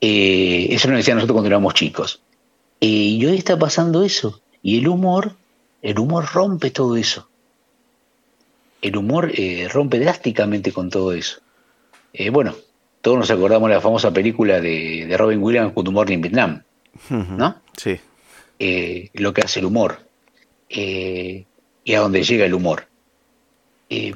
Eh, 0.00 0.68
eso 0.70 0.88
nos 0.88 0.98
decían 0.98 1.16
nosotros 1.16 1.34
cuando 1.34 1.48
éramos 1.48 1.74
chicos. 1.74 2.22
Eh, 2.80 2.86
y 2.86 3.26
hoy 3.26 3.36
está 3.36 3.58
pasando 3.58 4.02
eso. 4.02 4.40
Y 4.62 4.78
el 4.78 4.88
humor, 4.88 5.36
el 5.82 5.98
humor 5.98 6.26
rompe 6.32 6.70
todo 6.70 6.96
eso. 6.96 7.28
El 8.82 8.96
humor 8.96 9.32
eh, 9.34 9.68
rompe 9.70 9.98
drásticamente 9.98 10.72
con 10.72 10.90
todo 10.90 11.12
eso. 11.12 11.40
Eh, 12.12 12.30
bueno, 12.30 12.54
todos 13.00 13.18
nos 13.18 13.30
acordamos 13.30 13.68
de 13.68 13.74
la 13.76 13.80
famosa 13.80 14.12
película 14.12 14.60
de, 14.60 15.06
de 15.06 15.16
Robin 15.16 15.42
Williams, 15.42 15.74
Good 15.74 15.90
Morning 15.90 16.20
Vietnam, 16.20 16.62
Ujú. 17.10 17.34
¿no? 17.36 17.60
Sí. 17.76 17.98
Eh, 18.58 19.10
lo 19.14 19.32
que 19.32 19.42
hace 19.42 19.60
el 19.60 19.66
humor 19.66 20.00
eh, 20.68 21.44
y 21.84 21.94
a 21.94 22.00
dónde 22.00 22.22
llega 22.22 22.44
el 22.44 22.54
humor. 22.54 22.86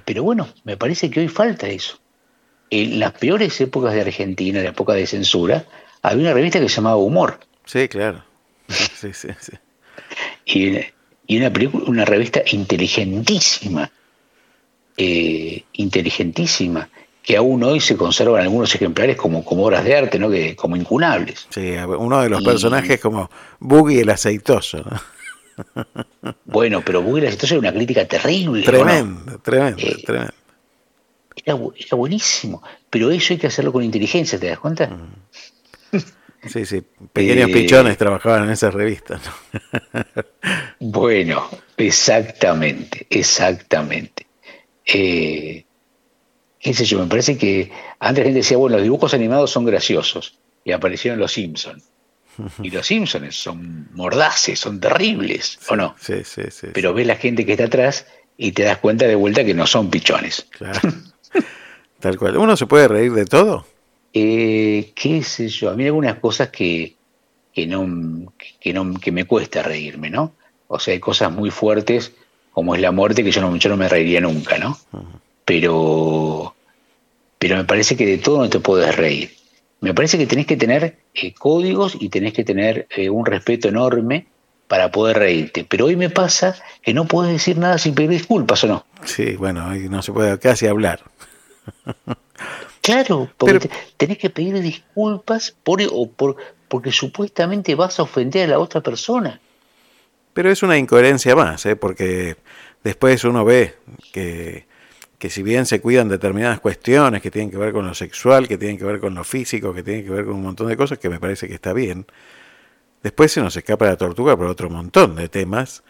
Pero 0.04 0.23
bueno, 0.23 0.49
me 0.64 0.76
parece 0.76 1.09
que 1.11 1.21
hoy 1.21 1.28
falta 1.28 1.66
eso. 1.66 1.99
En 2.69 3.00
las 3.00 3.12
peores 3.12 3.59
épocas 3.61 3.95
de 3.95 4.02
Argentina, 4.02 4.59
en 4.59 4.64
la 4.64 4.71
época 4.71 4.92
de 4.92 5.07
censura, 5.07 5.64
había 6.02 6.23
una 6.25 6.35
revista 6.35 6.61
que 6.61 6.69
se 6.69 6.76
llamaba 6.76 6.97
Humor. 6.97 7.40
Sí, 7.64 7.88
claro. 7.88 8.23
Sí, 8.69 9.12
sí, 9.14 9.28
sí. 9.40 9.52
y, 10.45 10.78
y 11.26 11.38
una, 11.38 11.52
una 11.87 12.04
revista 12.04 12.42
inteligentísima, 12.50 13.90
eh, 14.97 15.65
inteligentísima, 15.75 16.89
que 17.23 17.37
aún 17.37 17.63
hoy 17.63 17.81
se 17.81 17.97
conservan 17.97 18.43
algunos 18.43 18.75
ejemplares 18.75 19.17
como, 19.17 19.45
como 19.45 19.65
obras 19.65 19.85
de 19.85 19.97
arte, 19.97 20.19
¿no? 20.19 20.29
que, 20.31 20.57
como 20.57 20.77
incunables. 20.77 21.47
Sí, 21.51 21.73
uno 21.99 22.21
de 22.21 22.29
los 22.29 22.41
Y- 22.41 22.45
personajes 22.45 23.01
como 23.01 23.31
Boogie 23.61 24.01
el 24.01 24.11
aceitoso, 24.11 24.79
¿no? 24.79 25.01
Bueno, 26.45 26.83
pero 26.85 27.03
Google 27.03 27.27
entonces 27.27 27.53
era 27.53 27.61
una 27.61 27.73
crítica 27.73 28.07
terrible. 28.07 28.63
¿o 28.67 28.73
no? 28.73 28.79
Tremendo, 28.85 29.39
tremendo, 29.41 29.83
Eh, 29.83 30.03
tremendo. 30.05 30.33
Era, 31.45 31.55
bu- 31.57 31.75
era 31.77 31.97
buenísimo, 31.97 32.63
pero 32.91 33.11
eso 33.11 33.33
hay 33.35 33.39
que 33.39 33.47
hacerlo 33.49 33.73
con 33.73 33.83
inteligencia, 33.85 34.39
¿te 34.41 34.49
das 34.49 34.59
cuenta? 34.59 34.91
Sí, 36.47 36.65
sí, 36.67 36.83
pequeños 37.13 37.51
eh, 37.51 37.53
pichones 37.53 37.97
trabajaban 37.99 38.45
en 38.45 38.51
esas 38.51 38.75
revistas, 38.75 39.21
¿no? 39.25 40.13
Bueno, 40.81 41.49
exactamente, 41.77 43.07
exactamente. 43.11 44.27
Eh, 44.85 45.65
qué 46.59 46.75
sé 46.75 46.85
yo, 46.85 46.99
me 46.99 47.07
parece 47.07 47.37
que 47.37 47.71
antes 47.99 48.23
la 48.23 48.25
gente 48.25 48.41
decía, 48.41 48.57
bueno, 48.57 48.77
los 48.77 48.85
dibujos 48.85 49.15
animados 49.15 49.51
son 49.51 49.65
graciosos 49.65 50.39
y 50.65 50.73
aparecieron 50.73 51.19
los 51.19 51.33
Simpsons. 51.33 51.85
Y 52.62 52.71
los 52.71 52.87
Simpsons 52.87 53.37
son 53.37 53.89
mordaces, 53.93 54.59
son 54.59 54.81
terribles, 54.81 55.59
¿o 55.69 55.77
no? 55.77 55.95
Sí, 56.01 56.25
sí, 56.25 56.43
sí. 56.51 56.69
Pero 56.73 56.95
ves 56.95 57.07
la 57.07 57.17
gente 57.17 57.45
que 57.45 57.53
está 57.53 57.65
atrás 57.65 58.07
y 58.39 58.53
te 58.53 58.62
das 58.62 58.79
cuenta 58.79 59.07
de 59.07 59.15
vuelta 59.15 59.45
que 59.45 59.53
no 59.53 59.67
son 59.67 59.91
pichones. 59.91 60.47
claro. 60.51 60.81
Tal 62.01 62.19
cual. 62.19 62.37
¿Uno 62.37 62.57
se 62.57 62.67
puede 62.67 62.89
reír 62.89 63.12
de 63.12 63.25
todo? 63.27 63.65
Eh, 64.12 64.93
qué 64.95 65.23
sé 65.23 65.49
yo, 65.49 65.71
a 65.71 65.75
mí 65.75 65.85
hay 65.85 65.89
algunas 65.89 66.17
cosas 66.17 66.49
que, 66.49 66.97
que, 67.55 67.67
no, 67.67 68.33
que, 68.61 68.73
no, 68.73 68.99
que 68.99 69.12
me 69.12 69.25
cuesta 69.25 69.62
reírme, 69.62 70.11
¿no? 70.11 70.35
O 70.67 70.81
sea, 70.81 70.95
hay 70.95 71.01
cosas 71.01 71.31
muy 71.31 71.51
fuertes 71.51 72.12
como 72.53 72.75
es 72.75 72.81
la 72.81 72.91
muerte 72.93 73.25
que 73.25 73.31
yo 73.33 73.41
no, 73.41 73.55
yo 73.57 73.69
no 73.71 73.77
me 73.77 73.89
reiría 73.89 74.21
nunca, 74.21 74.59
¿no? 74.59 74.79
Pero, 75.45 76.55
pero 77.39 77.57
me 77.57 77.65
parece 77.65 77.97
que 77.97 78.07
de 78.07 78.19
todo 78.19 78.39
no 78.39 78.49
te 78.51 78.61
puedes 78.61 78.95
reír. 78.97 79.33
me 79.81 79.95
parece 79.95 80.17
que 80.19 80.27
tenés 80.27 80.47
que 80.47 80.57
tener 80.57 80.99
eh, 81.15 81.35
códigos 81.35 81.97
y 81.99 82.09
tenés 82.09 82.33
que 82.33 82.45
tener 82.45 82.87
eh, 82.91 83.11
un 83.11 83.27
respeto 83.27 83.69
enorme 83.69 84.27
para 84.69 84.91
poder 84.91 85.19
reírte. 85.19 85.65
Pero 85.69 85.87
hoy 85.87 85.97
me 85.97 86.09
pasa 86.11 86.57
que 86.83 86.95
no 86.95 87.07
puedes 87.07 87.33
decir 87.33 87.59
nada 87.59 87.77
sin 87.79 87.95
pedir 87.95 88.11
disculpas, 88.11 88.65
¿o 88.65 88.69
no? 88.69 88.87
Sí, 89.05 89.35
bueno, 89.37 89.69
no 89.75 90.03
se 90.03 90.13
puede 90.13 90.39
casi 90.39 90.67
hablar. 90.67 91.01
Claro, 92.81 93.31
porque 93.39 93.61
Pero- 93.61 93.73
te- 93.73 93.81
tenés 93.97 94.19
que 94.19 94.29
pedir 94.29 94.61
disculpas 94.61 95.55
por, 95.63 95.81
o 95.93 96.09
por, 96.11 96.35
porque 96.67 96.91
supuestamente 96.91 97.77
vas 97.77 98.01
a 98.01 98.03
ofender 98.03 98.49
a 98.49 98.53
la 98.53 98.59
otra 98.59 98.81
persona. 98.81 99.41
Pero 100.33 100.51
es 100.51 100.62
una 100.62 100.79
incoherencia 100.79 101.37
más, 101.37 101.67
¿eh? 101.67 101.77
porque 101.77 102.37
después 102.83 103.25
uno 103.25 103.45
ve 103.45 103.75
que, 104.12 104.67
que 105.19 105.31
si 105.31 105.43
bien 105.43 105.67
se 105.67 105.81
cuidan 105.81 106.09
determinadas 106.09 106.61
cuestiones 106.61 107.21
que 107.23 107.31
tienen 107.31 107.51
que 107.51 107.59
ver 107.59 107.73
con 107.73 107.87
lo 107.87 107.95
sexual, 107.95 108.49
que 108.49 108.59
tienen 108.59 108.79
que 108.79 108.85
ver 108.85 108.99
con 108.99 109.15
lo 109.15 109.25
físico, 109.25 109.75
que 109.75 109.83
tienen 109.83 110.05
que 110.05 110.11
ver 110.11 110.25
con 110.25 110.37
un 110.37 110.43
montón 110.43 110.69
de 110.69 110.77
cosas, 110.77 110.99
que 110.99 111.11
me 111.11 111.21
parece 111.21 111.49
que 111.49 111.55
está 111.55 111.73
bien, 111.73 112.07
después 113.03 113.33
se 113.33 113.41
nos 113.41 113.57
escapa 113.57 113.85
la 113.85 113.97
tortuga 113.97 114.37
por 114.37 114.47
otro 114.47 114.71
montón 114.71 115.15
de 115.17 115.29
temas 115.29 115.83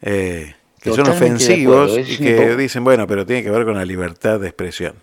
eh, 0.00 0.54
que 0.80 0.90
son 0.90 1.04
Totalmente 1.04 1.26
ofensivos 1.26 1.90
acuerdo, 1.90 2.12
y 2.12 2.16
que 2.18 2.56
dicen, 2.56 2.84
bueno, 2.84 3.06
pero 3.06 3.26
tiene 3.26 3.42
que 3.42 3.50
ver 3.50 3.64
con 3.64 3.74
la 3.74 3.84
libertad 3.84 4.38
de 4.38 4.46
expresión. 4.48 4.94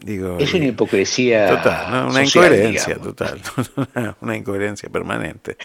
Digo, 0.00 0.38
Es 0.38 0.54
una 0.54 0.66
hipocresía 0.66 1.48
Total, 1.48 1.90
¿no? 1.90 2.10
una 2.10 2.24
social, 2.24 2.44
incoherencia 2.44 2.94
digamos. 2.94 3.16
total, 3.16 4.14
una 4.20 4.36
incoherencia 4.36 4.88
permanente. 4.88 5.56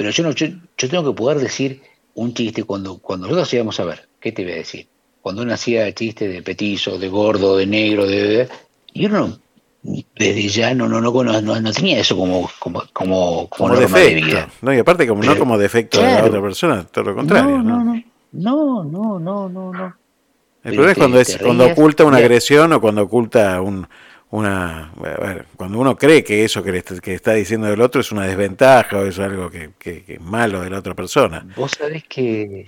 Pero 0.00 0.12
yo, 0.12 0.22
no, 0.22 0.30
yo, 0.30 0.46
yo 0.78 0.88
tengo 0.88 1.12
que 1.12 1.14
poder 1.14 1.40
decir 1.40 1.82
un 2.14 2.32
chiste 2.32 2.64
cuando, 2.64 2.96
cuando 2.96 3.26
nosotros 3.26 3.52
íbamos 3.52 3.78
a 3.80 3.84
ver, 3.84 4.08
¿qué 4.18 4.32
te 4.32 4.44
voy 4.44 4.52
a 4.52 4.56
decir? 4.56 4.86
Cuando 5.20 5.42
uno 5.42 5.52
hacía 5.52 5.92
chistes 5.92 6.32
de 6.32 6.40
petizo, 6.40 6.98
de 6.98 7.06
gordo, 7.08 7.58
de 7.58 7.66
negro, 7.66 8.06
de... 8.06 8.22
de- 8.26 8.48
y 8.94 9.04
uno 9.04 9.38
desde 9.82 10.48
ya 10.48 10.72
no, 10.72 10.88
no, 10.88 11.02
no, 11.02 11.12
no, 11.60 11.72
tenía 11.72 12.00
eso 12.00 12.16
como, 12.16 12.48
como, 12.60 12.82
como, 12.94 13.46
como 13.50 13.50
Como 13.50 13.68
norma 13.74 13.98
de 13.98 14.04
defecto, 14.06 14.26
vida. 14.26 14.48
¿no? 14.62 14.72
Y 14.74 14.78
aparte 14.78 15.06
como 15.06 15.22
no 15.22 15.38
como 15.38 15.58
defecto 15.58 16.00
de 16.00 16.06
la 16.06 16.24
otra 16.24 16.40
persona, 16.40 16.86
todo 16.90 17.04
lo 17.04 17.14
contrario, 17.16 17.58
no, 17.58 17.84
¿no? 17.84 18.02
no, 18.32 18.84
no, 18.84 18.84
no, 18.84 19.20
no, 19.20 19.48
no, 19.50 19.72
no. 19.74 19.84
El 19.84 19.92
Pero 20.62 20.74
problema 20.76 20.92
es 20.92 20.96
cuando, 20.96 21.20
es, 21.20 21.38
cuando 21.42 21.66
oculta 21.66 22.06
una 22.06 22.16
agresión 22.16 22.72
o 22.72 22.80
cuando 22.80 23.02
oculta 23.02 23.60
un, 23.60 23.86
una... 24.30 24.92
Ver, 24.96 25.46
cuando 25.56 25.78
uno 25.78 25.96
cree 25.96 26.22
que 26.22 26.44
eso 26.44 26.62
que, 26.62 26.72
le 26.72 26.78
está- 26.78 27.32
diciendo 27.34 27.66
del 27.66 27.80
otro 27.80 28.00
es 28.00 28.12
una 28.12 28.26
desventaja 28.26 28.98
o 28.98 29.04
es 29.06 29.18
algo 29.18 29.50
que, 29.50 29.70
que- 29.78 30.04
es 30.06 30.20
malo 30.20 30.60
de 30.62 30.70
la 30.70 30.78
otra 30.78 30.94
persona. 30.94 31.46
Vos 31.56 31.72
sabés 31.78 32.04
que, 32.04 32.66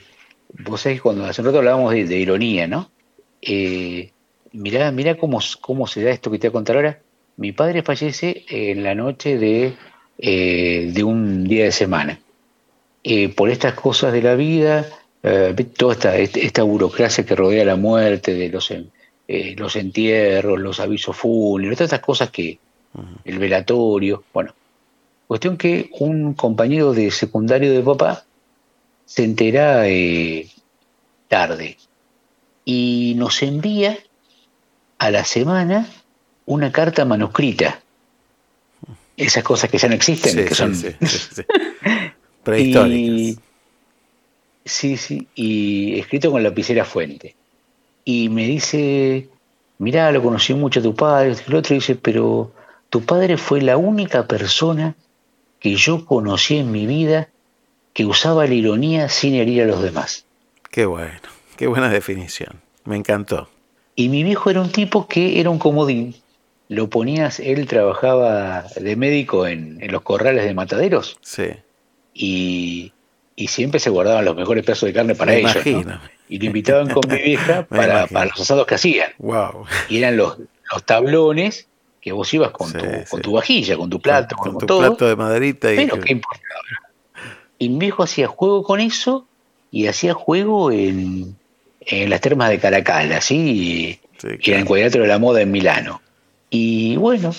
vos 0.64 0.80
sabés 0.80 1.00
cuando 1.00 1.24
hace 1.24 1.40
un 1.40 1.46
rato 1.46 1.58
hablábamos 1.58 1.92
de, 1.92 2.18
ironía, 2.18 2.66
¿no? 2.66 2.90
Eh, 3.40 4.10
mirá, 4.52 4.90
mirá 4.90 5.16
cómo, 5.16 5.40
cómo 5.60 5.86
se 5.86 6.02
da 6.02 6.10
esto 6.10 6.30
que 6.30 6.38
te 6.38 6.48
voy 6.48 6.52
a 6.52 6.58
contar 6.58 6.76
ahora. 6.76 6.98
Mi 7.36 7.52
padre 7.52 7.82
fallece 7.82 8.44
en 8.48 8.82
la 8.82 8.94
noche 8.94 9.38
de, 9.38 9.74
eh, 10.18 10.90
de 10.92 11.04
un 11.04 11.44
día 11.44 11.64
de 11.64 11.72
semana. 11.72 12.18
Eh, 13.04 13.28
por 13.30 13.50
estas 13.50 13.74
cosas 13.74 14.12
de 14.12 14.22
la 14.22 14.34
vida, 14.34 14.86
eh, 15.22 15.54
toda 15.76 15.92
esta, 15.94 16.16
esta 16.16 16.62
burocracia 16.62 17.24
que 17.24 17.34
rodea 17.34 17.64
la 17.64 17.76
muerte, 17.76 18.34
de 18.34 18.48
los, 18.48 18.70
en- 18.70 18.90
eh, 19.28 19.54
los 19.56 19.76
entierros, 19.76 20.60
los 20.60 20.80
avisos 20.80 21.16
fúnebres, 21.16 21.78
todas 21.78 21.92
estas 21.92 22.04
cosas 22.04 22.30
que, 22.30 22.58
el 23.24 23.38
velatorio, 23.38 24.24
bueno, 24.32 24.54
cuestión 25.26 25.56
que 25.56 25.88
un 25.98 26.34
compañero 26.34 26.92
de 26.92 27.10
secundario 27.10 27.72
de 27.72 27.82
papá 27.82 28.24
se 29.06 29.24
entera 29.24 29.88
eh, 29.88 30.50
tarde 31.28 31.78
y 32.64 33.14
nos 33.16 33.42
envía 33.42 33.98
a 34.98 35.10
la 35.10 35.24
semana 35.24 35.88
una 36.46 36.70
carta 36.70 37.04
manuscrita. 37.04 37.80
Esas 39.16 39.44
cosas 39.44 39.70
que 39.70 39.78
ya 39.78 39.88
no 39.88 39.94
existen, 39.94 40.32
Sí, 40.32 40.44
que 40.44 40.54
son 40.54 40.74
sí, 40.74 40.88
sí, 41.00 41.18
sí. 41.34 41.42
Prehistóricas. 42.42 42.98
y, 42.98 43.38
sí, 44.64 44.96
sí, 44.96 45.28
y 45.34 45.98
escrito 45.98 46.30
con 46.30 46.42
lapicera 46.42 46.84
fuente. 46.84 47.36
Y 48.04 48.28
me 48.28 48.46
dice, 48.46 49.28
mirá, 49.78 50.10
lo 50.12 50.22
conocí 50.22 50.54
mucho 50.54 50.80
a 50.80 50.82
tu 50.82 50.94
padre, 50.94 51.36
lo 51.46 51.58
otro, 51.58 51.74
dice, 51.74 51.94
pero 51.94 52.52
tu 52.90 53.02
padre 53.02 53.36
fue 53.36 53.62
la 53.62 53.76
única 53.76 54.26
persona 54.26 54.94
que 55.60 55.76
yo 55.76 56.04
conocí 56.04 56.58
en 56.58 56.72
mi 56.72 56.86
vida 56.86 57.28
que 57.92 58.04
usaba 58.04 58.46
la 58.46 58.54
ironía 58.54 59.08
sin 59.08 59.34
herir 59.34 59.62
a 59.62 59.66
los 59.66 59.82
demás. 59.82 60.24
Qué 60.70 60.86
bueno, 60.86 61.20
qué 61.56 61.66
buena 61.66 61.88
definición. 61.88 62.60
Me 62.84 62.96
encantó. 62.96 63.48
Y 63.94 64.08
mi 64.08 64.24
viejo 64.24 64.50
era 64.50 64.60
un 64.60 64.72
tipo 64.72 65.06
que 65.06 65.40
era 65.40 65.50
un 65.50 65.58
comodín. 65.58 66.16
Lo 66.68 66.88
ponías, 66.88 67.38
él 67.38 67.66
trabajaba 67.66 68.64
de 68.80 68.96
médico 68.96 69.46
en, 69.46 69.82
en 69.82 69.92
los 69.92 70.02
corrales 70.02 70.44
de 70.44 70.54
mataderos 70.54 71.18
Sí, 71.20 71.48
y, 72.14 72.92
y 73.36 73.48
siempre 73.48 73.78
se 73.78 73.90
guardaban 73.90 74.24
los 74.24 74.34
mejores 74.34 74.64
pedazos 74.64 74.86
de 74.86 74.92
carne 74.94 75.14
para 75.14 75.32
Me 75.32 75.40
ellos. 75.40 75.86
¿no? 75.86 76.00
Y 76.32 76.38
lo 76.38 76.46
invitaban 76.46 76.88
con 76.88 77.02
mi 77.10 77.16
vieja 77.22 77.64
para, 77.66 78.06
para 78.06 78.26
los 78.30 78.40
asados 78.40 78.66
que 78.66 78.74
hacían. 78.76 79.10
wow. 79.18 79.66
Y 79.88 79.98
eran 79.98 80.16
los, 80.16 80.38
los 80.72 80.84
tablones 80.84 81.66
que 82.00 82.12
vos 82.12 82.32
ibas 82.32 82.50
con, 82.52 82.68
Sí, 82.70 82.78
tu, 82.78 82.84
sí. 82.84 82.90
con 83.10 83.20
tu 83.20 83.32
vajilla, 83.32 83.76
con 83.76 83.90
tu 83.90 84.00
plato, 84.00 84.34
con, 84.36 84.52
con 84.52 84.60
tu 84.60 84.66
todo. 84.66 84.78
plato 84.80 85.06
de 85.08 85.16
maderita 85.16 85.72
y 85.72 85.76
Pero 85.76 86.00
qué 86.00 86.12
importaba. 86.12 86.60
Y 87.58 87.68
mi 87.68 87.78
viejo 87.78 88.02
hacía 88.02 88.26
juego 88.28 88.62
con 88.64 88.80
eso 88.80 89.26
y 89.70 89.86
hacía 89.86 90.14
juego 90.14 90.72
en, 90.72 91.36
en 91.82 92.10
las 92.10 92.20
termas 92.20 92.48
de 92.50 92.58
Caracal, 92.58 93.12
así, 93.12 94.00
Sí, 94.18 94.26
y 94.28 94.30
en 94.30 94.32
el 94.34 94.38
claro. 94.40 94.64
cuadrilátero 94.66 95.02
de 95.04 95.08
la 95.08 95.18
moda 95.18 95.40
en 95.42 95.50
Milano. 95.50 96.00
Y 96.50 96.96
bueno, 96.96 97.32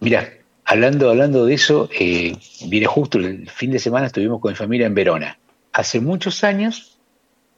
mira, 0.00 0.32
hablando, 0.64 1.10
hablando 1.10 1.44
de 1.46 1.54
eso, 1.54 1.88
eh, 1.98 2.36
viene 2.66 2.86
justo 2.86 3.18
el 3.18 3.48
fin 3.50 3.70
de 3.72 3.78
semana 3.78 4.06
estuvimos 4.06 4.40
con 4.40 4.52
mi 4.52 4.56
familia 4.56 4.86
en 4.86 4.94
Verona. 4.94 5.38
Hace 5.72 6.00
muchos 6.00 6.44
años, 6.44 6.91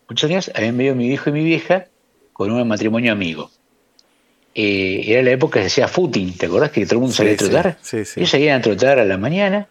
muchos 0.09 0.31
años, 0.31 0.51
habían 0.55 0.77
venido 0.77 0.95
mi 0.95 1.09
viejo 1.09 1.31
y 1.31 1.33
mi 1.33 1.45
vieja 1.45 1.87
con 2.33 2.51
un 2.51 2.67
matrimonio 2.69 3.13
amigo. 3.13 3.51
Eh, 4.55 5.05
era 5.09 5.23
la 5.23 5.31
época 5.33 5.61
que 5.61 5.69
se 5.69 5.83
hacía 5.83 5.89
footing, 5.89 6.37
¿te 6.37 6.47
acordás 6.47 6.71
que 6.71 6.85
todo 6.85 6.95
el 6.97 7.01
mundo 7.01 7.13
Sí, 7.13 7.19
salía 7.19 7.33
a 7.33 7.37
trotar? 7.37 7.79
sí, 7.83 8.05
sí. 8.05 8.21
Ellos 8.21 8.31
salían 8.31 8.59
a 8.59 8.63
trotar 8.63 8.99
a 9.01 9.05
la 9.05 9.19
mañana 9.19 9.69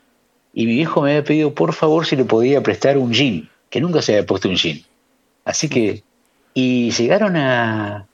y 0.53 0.65
mi 0.65 0.73
viejo 0.75 1.01
me 1.01 1.11
había 1.11 1.23
pedido 1.23 1.53
por 1.53 1.73
favor 1.73 2.05
si 2.05 2.15
le 2.17 2.25
podía 2.25 2.61
prestar 2.61 2.97
un 2.97 3.13
jean, 3.13 3.49
que 3.69 3.79
nunca 3.79 4.01
se 4.01 4.13
había 4.13 4.25
puesto 4.25 4.49
un 4.49 4.55
jean. 4.55 4.81
Así 5.45 5.69
que, 5.69 6.03
y 6.53 6.91
llegaron 6.91 7.37
a, 7.37 8.07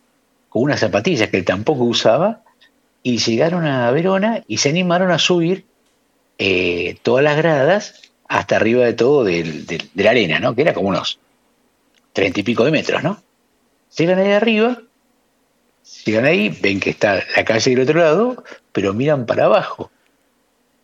con 0.50 0.64
unas 0.64 0.80
zapatillas 0.80 1.30
que 1.30 1.38
él 1.38 1.46
tampoco 1.46 1.84
usaba, 1.84 2.44
y 3.02 3.18
llegaron 3.18 3.66
a 3.66 3.90
Verona 3.92 4.44
y 4.48 4.58
se 4.58 4.70
animaron 4.70 5.10
a 5.12 5.20
subir 5.20 5.66
eh, 6.38 6.98
todas 7.02 7.24
las 7.24 7.38
gradas 7.38 8.02
hasta 8.28 8.58
arriba 8.58 8.86
de 8.86 8.94
todo 8.94 9.24
del- 9.24 9.66
del- 9.66 9.90
de 9.94 10.04
la 10.04 10.12
arena, 10.12 10.40
¿no? 10.40 10.54
Que 10.56 10.62
era 10.62 10.74
como 10.74 10.90
unos 10.90 11.20
treinta 12.20 12.40
y 12.40 12.44
pico 12.44 12.66
de 12.66 12.72
metros, 12.72 13.02
¿no? 13.04 13.22
Llegan 13.98 14.20
ahí 14.20 14.32
arriba, 14.32 14.82
llegan 16.06 16.26
ahí, 16.26 16.50
ven 16.62 16.80
que 16.80 16.90
está 16.90 17.24
la 17.36 17.46
calle 17.46 17.72
del 17.72 17.82
otro 17.82 18.00
lado, 18.00 18.44
pero 18.72 18.94
miran 18.94 19.26
para 19.26 19.46
abajo 19.46 19.90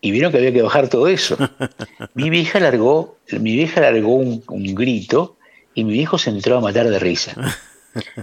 y 0.02 0.12
vieron 0.12 0.32
que 0.32 0.38
había 0.38 0.54
que 0.54 0.62
bajar 0.62 0.88
todo 0.88 1.08
eso. 1.08 1.38
Mi 2.14 2.30
vieja 2.30 2.60
largó, 2.60 3.18
mi 3.32 3.56
vieja 3.56 3.82
largó 3.82 4.16
un, 4.16 4.44
un 4.48 4.76
grito 4.76 5.36
y 5.74 5.84
mi 5.84 5.94
viejo 5.94 6.18
se 6.18 6.30
entró 6.30 6.58
a 6.58 6.62
matar 6.62 6.88
de 6.90 7.00
risa. 7.00 7.36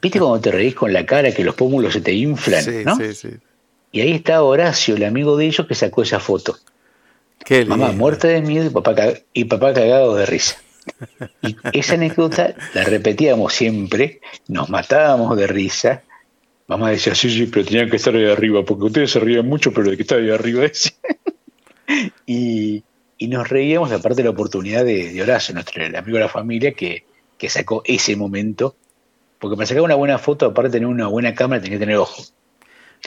¿Viste 0.01 0.19
cuando 0.19 0.41
te 0.41 0.51
reís 0.53 0.75
con 0.75 0.93
la 0.93 1.05
cara 1.07 1.33
que 1.33 1.45
los 1.45 1.55
pómulos 1.55 1.93
se 1.95 2.01
te 2.01 2.13
inflan, 2.13 2.63
Sí, 2.63 2.83
no? 2.85 2.97
sí, 2.97 3.15
sí. 3.15 3.29
Y 3.91 4.01
ahí 4.01 4.13
está 4.13 4.43
Horacio, 4.43 4.97
el 4.97 5.05
amigo 5.05 5.37
de 5.37 5.47
ellos, 5.47 5.67
que 5.67 5.75
sacó 5.75 6.03
esa 6.03 6.19
foto. 6.21 6.57
Qué 7.45 7.65
Mamá 7.67 7.89
lindo. 7.89 7.99
muerta 7.99 8.29
de 8.29 8.41
miedo 8.41 8.67
y 8.67 8.71
papá, 8.71 8.95
y 9.35 9.45
papá 9.45 9.75
cagado 9.75 10.15
de 10.15 10.25
risa. 10.27 10.57
Y 11.43 11.57
esa 11.73 11.95
anécdota 11.95 12.55
la 12.75 12.85
repetíamos 12.85 13.53
siempre, 13.53 14.21
nos 14.49 14.69
matábamos 14.69 15.37
de 15.37 15.47
risa. 15.47 16.03
Mamá 16.67 16.91
decía, 16.91 17.15
sí, 17.15 17.31
sí, 17.31 17.47
pero 17.47 17.65
tenían 17.67 17.91
que 17.91 17.97
estar 17.97 18.15
ahí 18.15 18.27
arriba, 18.27 18.65
porque 18.65 18.85
ustedes 18.85 19.11
se 19.11 19.21
rían 19.21 19.47
mucho, 19.47 19.73
pero 19.73 19.91
de 19.91 19.97
que 19.97 20.03
está 20.03 20.17
ahí 20.17 20.31
arriba 20.31 20.63
decía. 20.63 20.93
y, 22.27 22.83
y 23.19 23.29
nos 23.29 23.49
reíamos, 23.49 23.93
aparte 23.93 24.17
de 24.17 24.25
la 24.25 24.31
oportunidad 24.31 24.85
de, 24.85 25.13
de 25.13 25.23
Horacio, 25.23 25.55
nuestro 25.55 25.85
el 25.85 25.95
amigo 25.95 26.19
de 26.19 26.25
la 26.25 26.29
familia, 26.29 26.73
que, 26.73 27.05
que 27.39 27.49
sacó 27.49 27.83
ese 27.85 28.17
momento. 28.17 28.77
Porque 29.39 29.57
para 29.57 29.67
sacar 29.67 29.83
una 29.83 29.97
buena 29.97 30.19
foto, 30.19 30.47
aparte 30.47 30.71
de 30.71 30.79
tener 30.79 30.89
una 30.89 31.09
buena 31.09 31.35
cámara, 31.35 31.61
tenés 31.61 31.79
que 31.79 31.85
tener 31.85 31.97
ojo. 31.97 32.23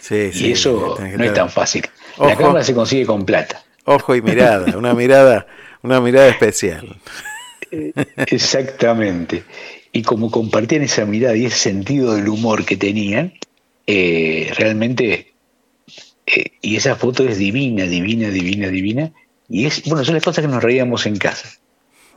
Sí, 0.01 0.15
Y 0.15 0.33
sí, 0.33 0.51
eso 0.51 0.97
no 0.99 1.23
es 1.23 1.33
tan 1.33 1.49
fácil. 1.49 1.85
Ojo. 2.17 2.29
La 2.29 2.35
cámara 2.35 2.63
se 2.63 2.73
consigue 2.73 3.05
con 3.05 3.25
plata. 3.25 3.63
Ojo 3.85 4.15
y 4.15 4.21
mirada, 4.21 4.77
una 4.77 4.93
mirada, 4.93 5.47
una 5.81 6.01
mirada 6.01 6.27
especial. 6.27 6.97
Exactamente. 8.27 9.43
Y 9.91 10.01
como 10.03 10.29
compartían 10.31 10.81
esa 10.83 11.05
mirada 11.05 11.35
y 11.35 11.45
ese 11.45 11.57
sentido 11.57 12.13
del 12.15 12.27
humor 12.29 12.65
que 12.65 12.75
tenían, 12.77 13.33
eh, 13.88 14.51
realmente, 14.57 15.33
eh, 16.25 16.45
y 16.61 16.75
esa 16.75 16.95
foto 16.95 17.27
es 17.27 17.38
divina, 17.38 17.85
divina, 17.85 18.29
divina, 18.29 18.67
divina. 18.69 19.11
Y 19.47 19.65
es, 19.65 19.83
bueno, 19.85 20.03
son 20.03 20.15
las 20.15 20.23
cosas 20.23 20.43
que 20.43 20.51
nos 20.51 20.63
reíamos 20.63 21.05
en 21.05 21.17
casa. 21.17 21.49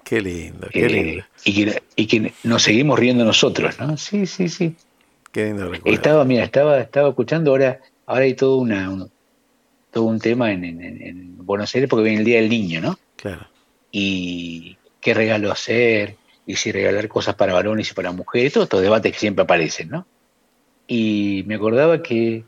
Qué 0.05 0.21
lindo, 0.23 0.69
qué 0.73 0.87
Eh, 0.87 0.89
lindo, 0.89 1.25
y, 1.45 1.53
que, 1.65 1.83
y 1.95 2.07
que 2.07 2.33
nos 2.45 2.63
seguimos 2.63 2.99
riendo 2.99 3.25
nosotros, 3.25 3.79
¿no? 3.79 3.97
Sí, 3.99 4.25
sí, 4.27 4.49
sí. 4.49 4.75
qué 5.33 5.47
lindo 5.47 5.69
recuerdo. 5.69 5.95
Estaba, 5.95 6.25
mira, 6.25 6.45
estaba, 6.45 6.81
estaba 6.81 7.11
escuchando 7.11 7.51
ahora, 7.51 7.81
ahora 8.07 8.25
hay 8.25 8.35
todo 8.35 8.57
una, 8.57 8.89
un- 8.91 9.11
todo 9.93 10.05
un 10.05 10.19
tema 10.19 10.51
en, 10.53 10.65
en- 10.65 10.83
en 10.83 11.47
Buenos 11.47 11.75
Aires 11.75 11.89
porque 11.91 12.05
viene 12.05 12.21
el 12.21 12.25
Día 12.25 12.41
del 12.41 12.49
Niño, 12.49 12.81
¿no? 12.81 12.99
Claro. 13.17 13.47
y 13.93 14.77
qué 15.09 15.15
regalo 15.15 15.51
hacer, 15.51 16.17
y 16.47 16.57
si 16.57 16.71
regalar 16.71 17.09
cosas 17.09 17.35
para 17.35 17.55
varones 17.55 17.91
y 17.91 17.95
para 17.95 18.13
mujeres, 18.13 18.53
todos 18.53 18.67
estos 18.67 18.83
debates 18.83 19.13
que 19.13 19.19
siempre 19.19 19.43
aparecen, 19.43 19.89
¿no? 19.89 20.07
Y 20.87 21.45
me 21.47 21.55
acordaba 21.55 22.03
que 22.03 22.45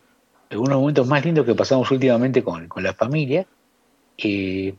en 0.51 0.59
unos 0.59 0.79
momentos 0.79 1.07
más 1.07 1.25
lindos 1.25 1.47
que 1.47 1.55
pasamos 1.55 1.91
últimamente 1.91 2.43
con, 2.43 2.69
con 2.69 2.83
la 2.83 2.93
familia, 2.93 3.47
eh, 4.19 4.75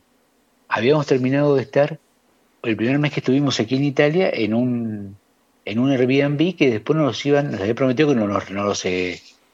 habíamos 0.68 1.08
terminado 1.08 1.56
de 1.56 1.64
estar 1.64 1.98
el 2.62 2.76
primer 2.76 3.00
mes 3.00 3.14
que 3.14 3.22
estuvimos 3.22 3.60
aquí 3.60 3.78
en 3.78 3.86
Italia 3.86 4.30
en 4.32 4.54
un, 4.54 5.18
en 5.66 5.80
un 5.80 5.92
Airbnb 5.92 6.56
que 6.56 6.70
después 6.70 6.98
nos 6.98 7.26
iban, 7.26 7.52
nos 7.52 7.62
había 7.62 7.74
prometido 7.74 8.10
que 8.10 8.16
no 8.16 8.28
nos, 8.28 8.52
no 8.52 8.64
los 8.64 8.86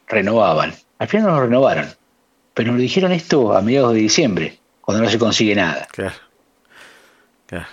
renovaban. 0.06 0.74
Al 1.00 1.08
final 1.08 1.28
no 1.28 1.32
nos 1.34 1.42
renovaron, 1.44 1.88
pero 2.54 2.74
nos 2.74 2.82
dijeron 2.82 3.14
esto 3.14 3.56
a 3.56 3.62
mediados 3.62 3.94
de 3.94 4.00
diciembre, 4.00 4.60
cuando 4.82 5.04
no 5.04 5.10
se 5.10 5.18
consigue 5.18 5.56
nada 5.56 5.88
Claro. 5.92 6.27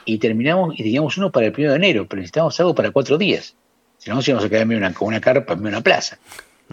Y 0.04 0.18
terminamos 0.18 0.74
y 0.78 0.82
teníamos 0.82 1.16
uno 1.18 1.30
para 1.30 1.46
el 1.46 1.52
primero 1.52 1.72
de 1.72 1.78
enero, 1.78 2.06
pero 2.08 2.20
necesitábamos 2.20 2.58
algo 2.60 2.74
para 2.74 2.90
cuatro 2.90 3.18
días. 3.18 3.54
Si 3.98 4.10
no, 4.10 4.16
nos 4.16 4.28
íbamos 4.28 4.44
a 4.44 4.48
quedar 4.48 4.66
una, 4.66 4.92
con 4.92 5.08
una 5.08 5.20
carpa 5.20 5.54
en 5.54 5.66
una 5.66 5.80
plaza. 5.80 6.18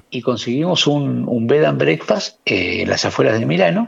Y 0.09 0.21
conseguimos 0.21 0.87
un, 0.87 1.27
un 1.27 1.47
bed 1.47 1.63
and 1.65 1.79
breakfast 1.79 2.37
eh, 2.45 2.83
en 2.83 2.89
las 2.89 3.05
afueras 3.05 3.39
de 3.39 3.45
Milano, 3.45 3.87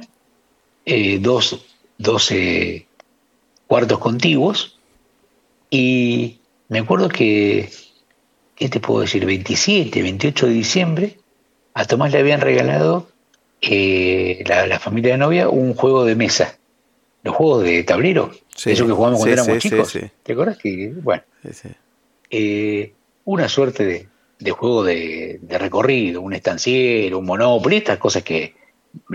eh, 0.85 1.19
dos, 1.19 1.65
dos, 1.97 2.31
eh, 2.31 2.87
cuartos 3.67 3.99
contiguos, 3.99 4.77
y 5.69 6.39
me 6.69 6.79
acuerdo 6.79 7.09
que, 7.09 7.69
¿qué 8.55 8.69
te 8.69 8.79
puedo 8.79 9.01
decir? 9.01 9.25
27, 9.25 10.01
28 10.01 10.47
de 10.47 10.53
diciembre, 10.53 11.17
a 11.73 11.85
Tomás 11.85 12.11
le 12.11 12.19
habían 12.19 12.41
regalado 12.41 13.07
eh, 13.61 14.43
la, 14.45 14.67
la 14.67 14.79
familia 14.79 15.13
de 15.13 15.17
novia 15.17 15.49
un 15.49 15.73
juego 15.73 16.05
de 16.05 16.15
mesa. 16.15 16.57
Los 17.23 17.35
juegos 17.35 17.63
de 17.63 17.83
tablero, 17.83 18.31
Sí. 18.55 18.71
eso 18.71 18.85
que 18.85 18.91
jugamos 18.91 19.19
cuando 19.19 19.35
Sí, 19.35 19.41
éramos 19.49 19.63
sí, 19.63 19.69
chicos. 19.69 19.97
¿Te 20.23 20.33
acuerdas 20.33 20.57
que, 20.57 20.93
bueno, 21.01 21.23
eh, 22.29 22.93
una 23.25 23.47
suerte 23.49 23.85
de, 23.85 24.07
de 24.39 24.51
juego 24.51 24.83
de, 24.83 25.39
de 25.41 25.57
recorrido, 25.57 26.21
un 26.21 26.33
estanciero, 26.33 27.19
un 27.19 27.25
monopoly, 27.25 27.77
estas 27.77 27.97
cosas 27.97 28.23
que 28.23 28.53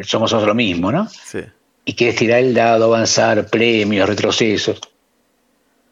somos 0.03 0.33
nosotros 0.33 0.49
lo 0.49 0.55
mismo, 0.55 0.90
¿no? 0.90 1.09
Sí. 1.09 1.40
Y 1.85 1.92
que 1.94 2.09
es 2.11 2.16
tirar 2.16 2.40
el 2.40 2.55
dado, 2.55 2.87
avanzar, 2.87 3.47
premios, 3.49 4.09
retrocesos. 4.09 4.81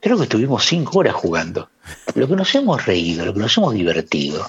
Creo 0.01 0.17
que 0.17 0.25
estuvimos 0.25 0.65
cinco 0.65 0.99
horas 1.01 1.15
jugando. 1.15 1.69
Lo 2.15 2.29
que 2.29 2.37
nos 2.37 2.55
hemos 2.55 2.85
reído, 2.87 3.25
lo 3.27 3.33
que 3.35 3.41
nos 3.41 3.57
hemos 3.57 3.75
divertido, 3.75 4.47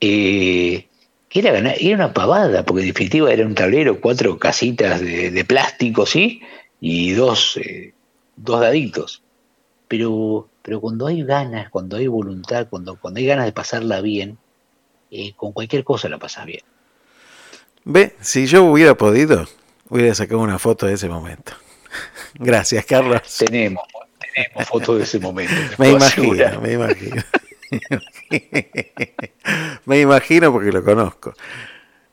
eh, 0.00 0.86
que 1.28 1.38
era, 1.40 1.52
ganar- 1.52 1.76
era 1.78 1.94
una 1.96 2.12
pavada, 2.12 2.64
porque 2.64 2.82
en 2.82 2.88
definitiva 2.88 3.32
era 3.32 3.44
un 3.46 3.54
tablero, 3.54 4.00
cuatro 4.00 4.38
casitas 4.38 5.00
de, 5.00 5.30
de 5.30 5.44
plástico, 5.44 6.06
¿sí? 6.06 6.40
Y 6.80 7.12
dos, 7.12 7.56
eh, 7.56 7.94
dos 8.36 8.60
daditos. 8.60 9.22
Pero, 9.88 10.48
pero 10.62 10.80
cuando 10.80 11.06
hay 11.06 11.22
ganas, 11.22 11.70
cuando 11.70 11.96
hay 11.96 12.06
voluntad, 12.06 12.68
cuando, 12.68 12.96
cuando 12.96 13.18
hay 13.18 13.26
ganas 13.26 13.46
de 13.46 13.52
pasarla 13.52 14.00
bien, 14.00 14.38
eh, 15.10 15.32
con 15.34 15.52
cualquier 15.52 15.84
cosa 15.84 16.08
la 16.08 16.18
pasas 16.18 16.46
bien. 16.46 16.62
Ve, 17.84 18.14
si 18.20 18.46
yo 18.46 18.64
hubiera 18.64 18.94
podido, 18.94 19.46
hubiera 19.88 20.14
sacado 20.14 20.40
una 20.40 20.58
foto 20.58 20.86
de 20.86 20.94
ese 20.94 21.08
momento. 21.08 21.52
Gracias, 22.34 22.84
Carlos. 22.84 23.22
Tenemos, 23.38 23.82
tenemos 24.34 24.68
fotos 24.68 24.98
de 24.98 25.04
ese 25.04 25.18
momento. 25.18 25.54
Me 25.78 25.90
imagino, 25.90 26.04
asegurar. 26.04 26.60
me 26.60 26.72
imagino. 26.72 27.22
me 29.86 30.00
imagino 30.00 30.52
porque 30.52 30.72
lo 30.72 30.84
conozco. 30.84 31.34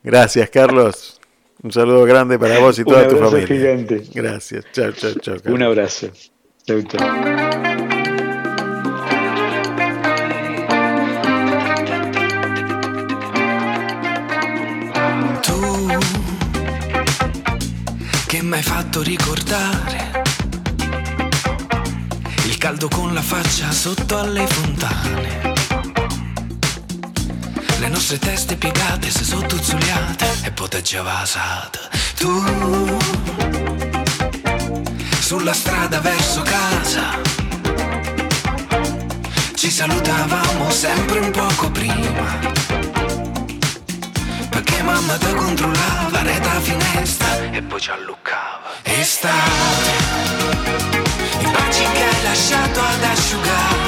Gracias, 0.04 0.50
Carlos. 0.50 1.15
Un 1.66 1.72
saludo 1.72 2.04
grande 2.04 2.38
para 2.38 2.60
vos 2.60 2.78
y 2.78 2.82
Un 2.86 2.88
toda 2.88 3.08
tu 3.08 3.16
abrazo 3.16 3.32
familia. 3.32 3.48
gigante. 3.48 4.04
Gracias. 4.14 4.66
Chao, 4.72 4.92
chao, 4.92 5.14
chao. 5.20 5.38
Un 5.46 5.64
abrazo. 5.64 6.12
Tu 6.64 6.84
che 18.28 18.42
mi 18.44 18.54
hai 18.54 18.62
fatto 18.62 19.02
ricordare 19.02 20.22
il 22.46 22.58
caldo 22.60 22.88
con 22.90 23.12
la 23.16 23.22
faccia 23.22 23.72
sotto 23.72 24.20
alle 24.20 24.46
fontane. 24.46 25.55
Nostre 27.96 28.20
teste 28.20 28.58
piegate 28.58 29.10
si 29.10 29.24
sottuzzuliate 29.24 30.28
e 30.44 30.52
poteggiava 30.52 31.22
asata. 31.22 31.80
Tu 32.18 32.98
sulla 35.22 35.54
strada 35.54 36.02
verso 36.02 36.42
casa 36.42 37.22
ci 39.56 39.72
salutavamo 39.72 40.70
sempre 40.72 41.20
un 41.20 41.32
poco 41.32 41.72
prima 41.72 42.38
perché 44.50 44.82
mamma 44.84 45.16
ti 45.16 45.34
controllava 45.34 46.22
reta 46.22 46.60
finestra 46.60 47.50
e 47.50 47.62
poi 47.62 47.80
ci 47.80 47.92
alluccava 47.92 48.74
Estate 48.84 49.92
I 51.40 51.50
baci 51.50 51.84
che 51.94 52.04
hai 52.04 52.24
lasciato 52.24 52.82
ad 52.82 53.04
asciugare 53.04 53.85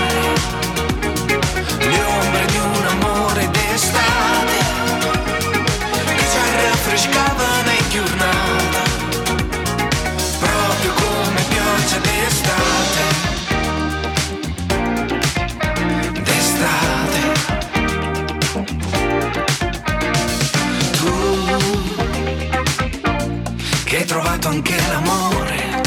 anche 24.58 24.76
l'amore. 24.88 25.82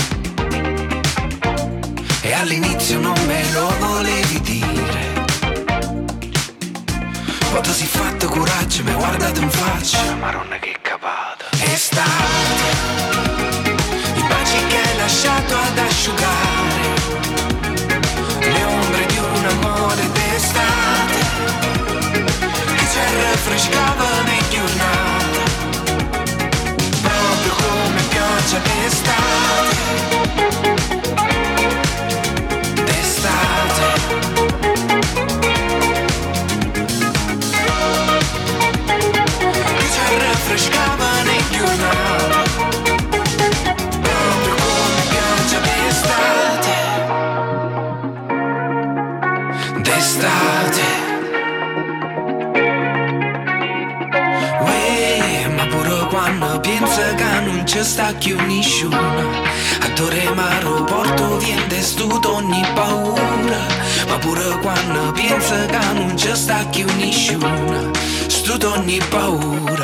E 2.20 2.32
all'inizio 2.32 3.00
non 3.00 3.18
me 3.26 3.42
lo 3.52 3.72
volevi 3.78 4.40
dire. 4.42 5.08
Ti 7.60 7.72
sei 7.72 7.86
fatto 7.86 8.26
coraggio 8.28 8.82
mi 8.84 8.90
hai 8.90 8.96
guardato 8.96 9.40
in 9.40 9.50
faccia. 9.50 10.14
Maronna 10.14 10.56
che 10.58 10.76
capata 10.80 11.44
estate 11.60 12.62
i 14.14 14.22
baci 14.22 14.66
che 14.68 14.76
hai 14.76 14.96
lasciato 14.96 15.54
ad 15.56 15.78
asciugare. 15.78 16.82
Le 18.38 18.64
ombre 18.64 19.06
di 19.06 19.18
un 19.18 19.44
amore 19.46 20.10
d'estate 20.12 21.18
che 22.76 22.86
ci 22.90 22.98
raffrescava 23.20 23.99
che 66.68 66.82
unisci 66.82 67.34
una, 67.34 67.90
studo 68.28 68.72
ogni 68.72 69.00
paura. 69.08 69.79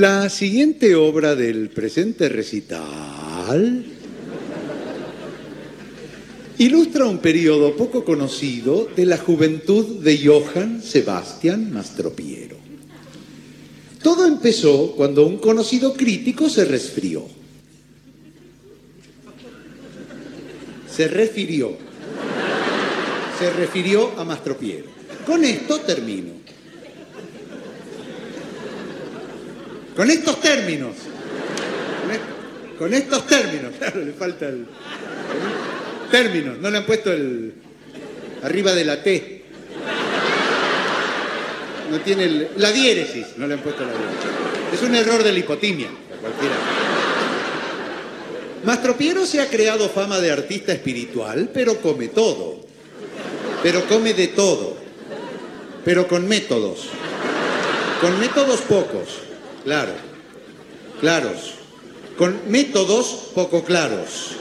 La 0.00 0.30
siguiente 0.30 0.94
obra 0.94 1.36
del 1.36 1.68
presente 1.68 2.30
recital 2.30 3.84
ilustra 6.56 7.04
un 7.04 7.18
periodo 7.18 7.76
poco 7.76 8.02
conocido 8.02 8.88
de 8.96 9.04
la 9.04 9.18
juventud 9.18 10.02
de 10.02 10.26
Johann 10.26 10.82
Sebastian 10.82 11.70
Mastropiero. 11.70 12.56
Todo 14.02 14.24
empezó 14.24 14.92
cuando 14.92 15.26
un 15.26 15.36
conocido 15.36 15.92
crítico 15.92 16.48
se 16.48 16.64
resfrió. 16.64 17.26
Se 20.90 21.08
refirió. 21.08 21.76
Se 23.38 23.50
refirió 23.50 24.18
a 24.18 24.24
Mastropiero. 24.24 24.86
Con 25.26 25.44
esto 25.44 25.78
termino. 25.80 26.39
Con 30.00 30.08
estos 30.10 30.40
términos. 30.40 30.94
Con, 32.00 32.10
est- 32.10 32.78
con 32.78 32.94
estos 32.94 33.26
términos. 33.26 33.72
Claro, 33.78 34.00
le 34.02 34.12
falta 34.14 34.46
el. 34.48 34.66
Términos. 36.10 36.56
No 36.58 36.70
le 36.70 36.78
han 36.78 36.86
puesto 36.86 37.12
el. 37.12 37.52
Arriba 38.42 38.72
de 38.72 38.84
la 38.86 39.02
T. 39.02 39.44
No 41.90 42.00
tiene 42.00 42.48
la 42.56 42.72
diéresis. 42.72 43.26
No 43.36 43.46
le 43.46 43.52
han 43.52 43.60
puesto 43.60 43.82
la 43.84 43.92
diéresis. 43.92 44.72
Es 44.72 44.82
un 44.88 44.94
error 44.94 45.22
de 45.22 45.32
la 45.34 45.38
hipotimia. 45.38 45.88
Cualquiera. 46.18 46.54
Mastropiero 48.64 49.26
se 49.26 49.42
ha 49.42 49.48
creado 49.50 49.90
fama 49.90 50.18
de 50.18 50.30
artista 50.32 50.72
espiritual, 50.72 51.50
pero 51.52 51.76
come 51.76 52.08
todo. 52.08 52.60
Pero 53.62 53.84
come 53.86 54.14
de 54.14 54.28
todo. 54.28 54.78
Pero 55.84 56.08
con 56.08 56.26
métodos. 56.26 56.88
Con 58.00 58.18
métodos 58.18 58.62
pocos, 58.62 59.28
claro, 59.64 59.92
claros, 61.00 61.54
con 62.16 62.40
métodos 62.48 63.30
poco 63.34 63.64
claros. 63.64 64.32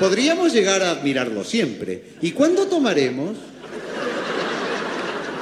Podríamos 0.00 0.52
llegar 0.52 0.82
a 0.82 0.90
admirarlo 0.90 1.44
siempre. 1.44 2.02
¿Y 2.20 2.32
cuándo 2.32 2.66
tomaremos? 2.66 3.36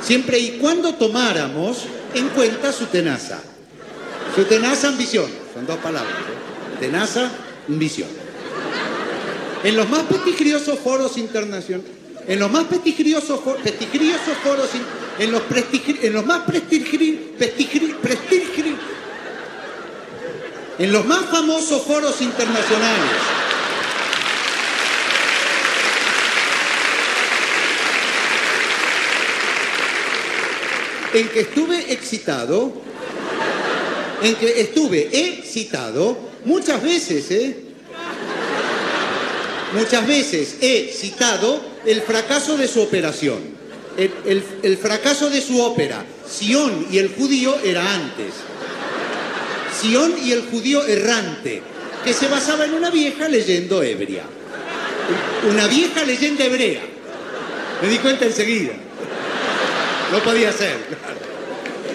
Siempre 0.02 0.38
y 0.38 0.50
cuando 0.58 0.94
tomáramos 0.94 1.78
en 2.14 2.28
cuenta 2.30 2.72
su 2.72 2.86
tenaza. 2.86 3.40
Su 4.34 4.44
tenaza 4.44 4.88
ambición. 4.88 5.30
Son 5.54 5.66
dos 5.66 5.78
palabras. 5.78 6.12
¿eh? 6.18 6.80
Tenaza, 6.80 7.30
ambición. 7.68 8.08
En 9.64 9.76
los 9.76 9.88
más 9.88 10.02
prestigriosos 10.02 10.78
foros 10.80 11.16
internacionales, 11.18 11.86
en 12.26 12.38
los 12.38 12.50
más 12.50 12.64
prestigriosos, 12.64 13.40
for- 13.40 13.58
foros, 14.42 14.68
in- 14.74 15.24
en 15.24 15.30
los, 15.32 15.42
prestigri- 15.42 15.98
en 16.02 16.12
los 16.12 16.26
más 16.26 16.46
prestigri- 16.46 17.36
prestigri- 17.38 17.94
prestigri- 18.00 18.76
en 20.78 20.92
los 20.92 21.04
más 21.04 21.26
famosos 21.30 21.82
foros 21.82 22.20
internacionales, 22.20 23.10
en 31.14 31.28
que 31.28 31.40
estuve 31.40 31.92
excitado, 31.92 32.72
en 34.22 34.34
que 34.36 34.60
estuve 34.60 35.08
excitado 35.12 36.16
muchas 36.44 36.82
veces, 36.82 37.30
¿eh? 37.30 37.56
Muchas 39.74 40.06
veces 40.06 40.56
he 40.60 40.92
citado 40.92 41.60
el 41.86 42.02
fracaso 42.02 42.56
de 42.58 42.68
su 42.68 42.80
operación, 42.82 43.40
el, 43.96 44.12
el- 44.26 44.44
el 44.62 44.76
fracaso 44.76 45.30
de 45.30 45.40
su 45.40 45.60
ópera. 45.62 46.04
Sion 46.30 46.86
y 46.90 46.98
el 46.98 47.08
judío 47.14 47.58
era 47.62 47.94
antes. 47.94 48.32
Y 49.84 50.32
el 50.32 50.42
judío 50.50 50.86
errante, 50.86 51.62
que 52.04 52.12
se 52.12 52.28
basaba 52.28 52.64
en 52.64 52.74
una 52.74 52.90
vieja 52.90 53.28
leyenda 53.28 53.84
ebria. 53.84 54.22
Una 55.50 55.66
vieja 55.66 56.04
leyenda 56.04 56.44
hebrea. 56.44 56.82
Me 57.82 57.88
di 57.88 57.98
cuenta 57.98 58.24
enseguida. 58.24 58.72
No 60.12 60.22
podía 60.22 60.52
ser. 60.52 60.76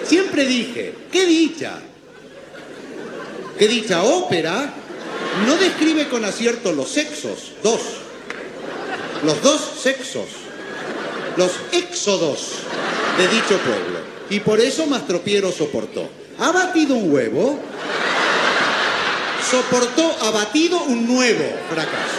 Siempre 0.04 0.44
dije, 0.44 0.92
qué 1.10 1.26
dicha. 1.26 1.78
Qué 3.58 3.68
dicha 3.68 4.02
ópera 4.02 4.74
no 5.46 5.56
describe 5.56 6.08
con 6.08 6.24
acierto 6.24 6.72
los 6.72 6.88
sexos, 6.88 7.52
dos. 7.62 7.80
Los 9.24 9.42
dos 9.42 9.60
sexos. 9.82 10.26
Los 11.36 11.52
éxodos 11.72 12.50
de 13.16 13.28
dicho 13.28 13.58
pueblo. 13.58 14.00
Y 14.30 14.40
por 14.40 14.60
eso 14.60 14.86
Mastropiero 14.86 15.52
soportó. 15.52 16.08
Ha 16.40 16.52
batido 16.52 16.94
un 16.94 17.12
huevo, 17.12 17.58
soportó, 19.50 20.16
ha 20.22 20.30
batido 20.30 20.80
un 20.84 21.04
nuevo 21.06 21.44
fracaso. 21.68 22.14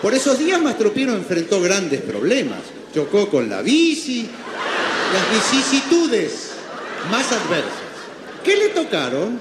Por 0.00 0.14
esos 0.14 0.38
días 0.38 0.58
Mastropiero 0.60 1.12
enfrentó 1.12 1.60
grandes 1.60 2.00
problemas. 2.00 2.60
Chocó 2.94 3.28
con 3.28 3.50
la 3.50 3.60
bici, 3.60 4.26
las 5.12 5.30
vicisitudes 5.30 6.52
más 7.10 7.30
adversas. 7.32 7.72
¿Qué 8.42 8.56
le 8.56 8.68
tocaron? 8.68 9.38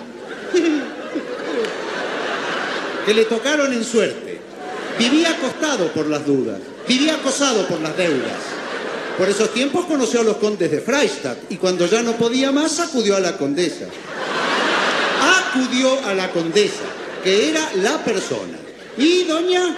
que 3.05 3.13
le 3.13 3.25
tocaron 3.25 3.71
en 3.71 3.83
suerte. 3.83 4.41
Vivía 4.97 5.29
acostado 5.31 5.91
por 5.93 6.07
las 6.07 6.25
dudas, 6.25 6.59
vivía 6.87 7.15
acosado 7.15 7.67
por 7.67 7.79
las 7.79 7.95
deudas. 7.97 8.62
Por 9.17 9.29
esos 9.29 9.53
tiempos 9.53 9.85
conoció 9.85 10.21
a 10.21 10.23
los 10.23 10.37
condes 10.37 10.71
de 10.71 10.81
Freistadt 10.81 11.37
y 11.51 11.57
cuando 11.57 11.85
ya 11.85 12.01
no 12.01 12.13
podía 12.13 12.51
más 12.51 12.79
acudió 12.79 13.15
a 13.15 13.19
la 13.19 13.37
condesa. 13.37 13.85
Acudió 15.49 16.03
a 16.05 16.13
la 16.15 16.31
condesa, 16.31 16.83
que 17.23 17.49
era 17.49 17.69
la 17.75 18.03
persona. 18.03 18.57
Y 18.97 19.23
doña, 19.25 19.75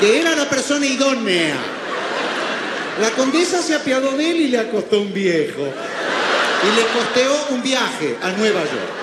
que 0.00 0.20
era 0.20 0.34
la 0.34 0.48
persona 0.48 0.86
idónea. 0.86 1.54
La 3.00 3.10
condesa 3.10 3.62
se 3.62 3.74
apiadó 3.74 4.16
de 4.16 4.30
él 4.30 4.40
y 4.40 4.48
le 4.48 4.58
acostó 4.58 5.00
un 5.00 5.12
viejo. 5.12 5.62
Y 5.62 6.76
le 6.76 6.86
costeó 6.98 7.46
un 7.50 7.62
viaje 7.62 8.16
a 8.22 8.30
Nueva 8.32 8.60
York. 8.60 9.02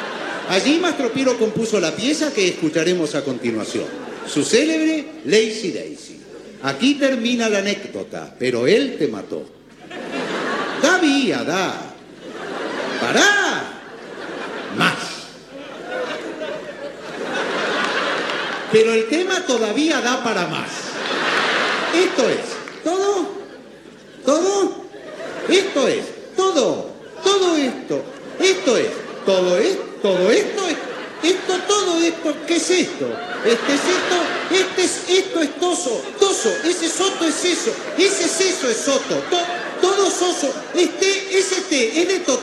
Allí 0.49 0.79
Mastropiero 0.79 1.37
compuso 1.37 1.79
la 1.79 1.95
pieza 1.95 2.33
que 2.33 2.47
escucharemos 2.47 3.13
a 3.13 3.23
continuación, 3.23 3.85
su 4.27 4.43
célebre 4.43 5.05
Lazy 5.25 5.71
Daisy. 5.71 6.19
Aquí 6.63 6.95
termina 6.95 7.49
la 7.49 7.59
anécdota, 7.59 8.33
pero 8.37 8.67
él 8.67 8.97
te 8.97 9.07
mató. 9.07 9.45
Da 10.81 10.97
vía, 10.97 11.43
da. 11.43 11.73
Pará. 12.99 13.63
Más. 14.77 14.95
Pero 18.71 18.93
el 18.93 19.07
tema 19.07 19.41
todavía 19.45 20.01
da 20.01 20.23
para 20.23 20.47
más. 20.47 20.69
Esto 21.95 22.29
es, 22.29 22.83
¿todo? 22.83 23.39
¿Todo? 24.25 24.89
Esto 25.49 25.87
es, 25.87 26.05
todo, 26.35 26.91
todo 27.23 27.57
esto, 27.57 28.03
esto 28.39 28.77
es, 28.77 28.89
todo 29.25 29.57
es, 29.57 29.77
todo 29.99 30.31
esto 30.31 30.67
es, 30.67 30.77
esto, 31.23 31.53
todo 31.67 31.99
esto, 31.99 32.35
¿qué 32.45 32.55
es 32.57 32.69
esto? 32.69 33.07
Este 33.43 33.73
es 33.73 33.81
esto, 33.81 34.15
es, 34.89 35.17
esto 35.19 35.41
es 35.41 35.59
toso, 35.59 36.01
toso, 36.19 36.49
ese 36.63 36.89
soto 36.89 37.25
es 37.25 37.45
eso, 37.45 37.71
ese 37.97 38.23
es 38.25 38.39
eso 38.41 38.69
es 38.69 38.77
soto, 38.77 39.15
to- 39.29 39.47
todo 39.81 40.09
soso, 40.11 40.53
este, 40.75 41.37
ese 41.39 41.61
té, 41.69 42.01
¿es 42.01 42.25
totó 42.25 42.38